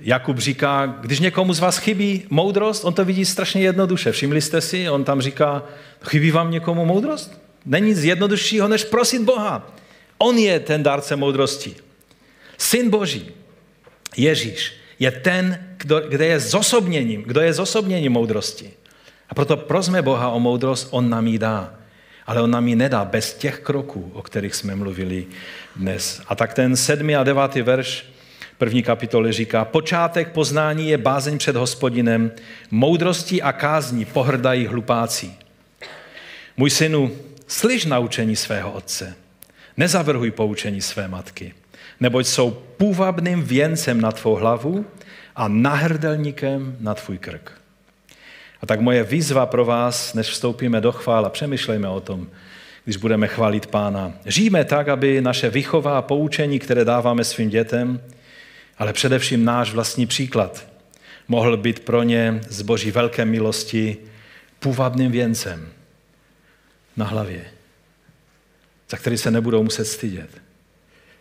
Jakub 0.00 0.38
říká, 0.38 0.98
když 1.00 1.20
někomu 1.20 1.52
z 1.52 1.60
vás 1.60 1.78
chybí 1.78 2.26
moudrost, 2.30 2.84
on 2.84 2.94
to 2.94 3.04
vidí 3.04 3.24
strašně 3.24 3.62
jednoduše. 3.62 4.12
Všimli 4.12 4.40
jste 4.40 4.60
si, 4.60 4.90
on 4.90 5.04
tam 5.04 5.20
říká, 5.20 5.62
chybí 6.04 6.30
vám 6.30 6.50
někomu 6.50 6.84
moudrost? 6.84 7.42
Není 7.64 7.88
nic 7.88 8.04
jednoduššího, 8.04 8.68
než 8.68 8.84
prosit 8.84 9.22
Boha. 9.22 9.70
On 10.18 10.38
je 10.38 10.60
ten 10.60 10.82
dárce 10.82 11.16
moudrosti. 11.16 11.74
Syn 12.58 12.90
Boží, 12.90 13.30
Ježíš, 14.16 14.72
je 14.98 15.10
ten, 15.10 15.66
kdo, 15.76 16.00
kde 16.00 16.26
je 16.26 16.40
zosobněním, 16.40 17.22
kdo 17.22 17.40
je 17.40 17.52
zosobněním 17.52 18.12
moudrosti. 18.12 18.70
A 19.32 19.34
proto 19.34 19.56
prosme 19.56 20.02
Boha 20.02 20.28
o 20.28 20.40
moudrost, 20.40 20.88
on 20.90 21.10
nám 21.10 21.26
ji 21.26 21.38
dá. 21.38 21.74
Ale 22.26 22.42
on 22.42 22.50
nám 22.50 22.68
ji 22.68 22.76
nedá 22.76 23.04
bez 23.04 23.34
těch 23.34 23.60
kroků, 23.60 24.10
o 24.14 24.22
kterých 24.22 24.54
jsme 24.54 24.76
mluvili 24.76 25.26
dnes. 25.76 26.22
A 26.28 26.34
tak 26.34 26.54
ten 26.54 26.76
sedmý 26.76 27.16
a 27.16 27.24
devátý 27.24 27.62
verš 27.62 28.06
první 28.58 28.82
kapitoly 28.82 29.32
říká, 29.32 29.64
počátek 29.64 30.32
poznání 30.32 30.88
je 30.88 30.98
bázeň 30.98 31.38
před 31.38 31.56
hospodinem, 31.56 32.32
moudrostí 32.70 33.42
a 33.42 33.52
kázní 33.52 34.04
pohrdají 34.04 34.66
hlupáci. 34.66 35.32
Můj 36.56 36.70
synu, 36.70 37.12
slyš 37.46 37.84
naučení 37.84 38.36
svého 38.36 38.72
otce, 38.72 39.14
nezavrhuj 39.76 40.30
poučení 40.30 40.80
své 40.80 41.08
matky, 41.08 41.54
neboť 42.00 42.26
jsou 42.26 42.50
půvabným 42.50 43.42
věncem 43.42 44.00
na 44.00 44.12
tvou 44.12 44.34
hlavu 44.34 44.86
a 45.36 45.48
nahrdelníkem 45.48 46.76
na 46.80 46.94
tvůj 46.94 47.18
krk. 47.18 47.61
A 48.62 48.66
tak 48.66 48.80
moje 48.80 49.04
výzva 49.04 49.46
pro 49.46 49.64
vás, 49.64 50.14
než 50.14 50.26
vstoupíme 50.26 50.80
do 50.80 50.92
chvála, 50.92 51.30
přemýšlejme 51.30 51.88
o 51.88 52.00
tom, 52.00 52.28
když 52.84 52.96
budeme 52.96 53.28
chválit 53.28 53.66
Pána. 53.66 54.12
Žijeme 54.26 54.64
tak, 54.64 54.88
aby 54.88 55.20
naše 55.20 55.50
výchova 55.50 55.98
a 55.98 56.02
poučení, 56.02 56.58
které 56.58 56.84
dáváme 56.84 57.24
svým 57.24 57.50
dětem, 57.50 58.00
ale 58.78 58.92
především 58.92 59.44
náš 59.44 59.72
vlastní 59.72 60.06
příklad, 60.06 60.66
mohl 61.28 61.56
být 61.56 61.80
pro 61.80 62.02
ně 62.02 62.40
z 62.48 62.62
Boží 62.62 62.90
velké 62.90 63.24
milosti 63.24 63.96
půvabným 64.58 65.12
věncem 65.12 65.68
na 66.96 67.06
hlavě, 67.06 67.44
za 68.90 68.96
který 68.96 69.18
se 69.18 69.30
nebudou 69.30 69.62
muset 69.62 69.84
stydět 69.84 70.30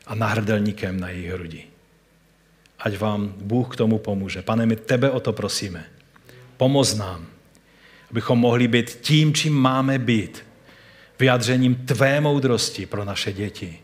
a 0.08 0.16
náhrdelníkem 0.16 1.00
na 1.00 1.10
jejich 1.10 1.32
hrudi. 1.32 1.64
Ať 2.80 2.98
vám 2.98 3.34
Bůh 3.38 3.74
k 3.74 3.76
tomu 3.76 3.98
pomůže. 3.98 4.42
Pane, 4.42 4.66
my 4.66 4.76
tebe 4.76 5.10
o 5.10 5.20
to 5.20 5.34
prosíme. 5.34 5.86
Pomoz 6.62 6.96
nám, 6.96 7.26
abychom 8.12 8.40
mohli 8.40 8.68
být 8.68 8.90
tím, 9.02 9.34
čím 9.34 9.54
máme 9.54 10.00
být, 10.00 10.46
vyjádřením 11.20 11.76
tvé 11.76 12.22
moudrosti 12.22 12.86
pro 12.86 13.06
naše 13.06 13.34
děti. 13.34 13.80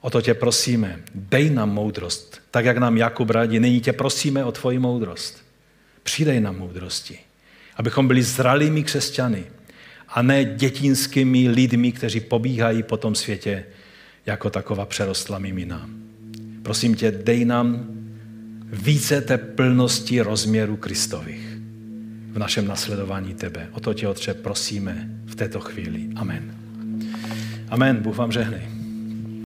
O 0.00 0.10
to 0.10 0.22
tě 0.22 0.34
prosíme. 0.34 1.02
Dej 1.14 1.50
nám 1.50 1.70
moudrost, 1.70 2.40
tak 2.50 2.64
jak 2.64 2.78
nám 2.78 2.96
Jakub 2.96 3.30
radí. 3.30 3.60
Nyní 3.60 3.80
tě 3.80 3.92
prosíme 3.92 4.44
o 4.44 4.52
tvoji 4.52 4.78
moudrost. 4.78 5.44
Přidej 6.02 6.40
nám 6.40 6.58
moudrosti, 6.58 7.18
abychom 7.76 8.08
byli 8.08 8.22
zralými 8.22 8.82
křesťany 8.84 9.44
a 10.08 10.22
ne 10.22 10.44
dětinskými 10.44 11.48
lidmi, 11.48 11.92
kteří 11.92 12.20
pobíhají 12.20 12.82
po 12.82 12.96
tom 12.96 13.14
světě 13.14 13.64
jako 14.26 14.50
taková 14.50 14.86
přerostla 14.86 15.38
mimina. 15.38 15.90
Prosím 16.62 16.94
tě, 16.94 17.10
dej 17.10 17.44
nám 17.44 17.97
více 18.72 19.20
té 19.20 19.38
plnosti 19.38 20.20
rozměru 20.20 20.76
Kristových 20.76 21.58
v 22.32 22.38
našem 22.38 22.66
nasledování 22.66 23.34
tebe. 23.34 23.68
O 23.72 23.80
to 23.80 23.94
tě, 23.94 24.08
Otče, 24.08 24.34
prosíme 24.34 25.10
v 25.26 25.34
této 25.34 25.60
chvíli. 25.60 26.08
Amen. 26.16 26.54
Amen. 27.68 27.96
Bůh 27.96 28.16
vám 28.16 28.32
žehnej. 28.32 28.77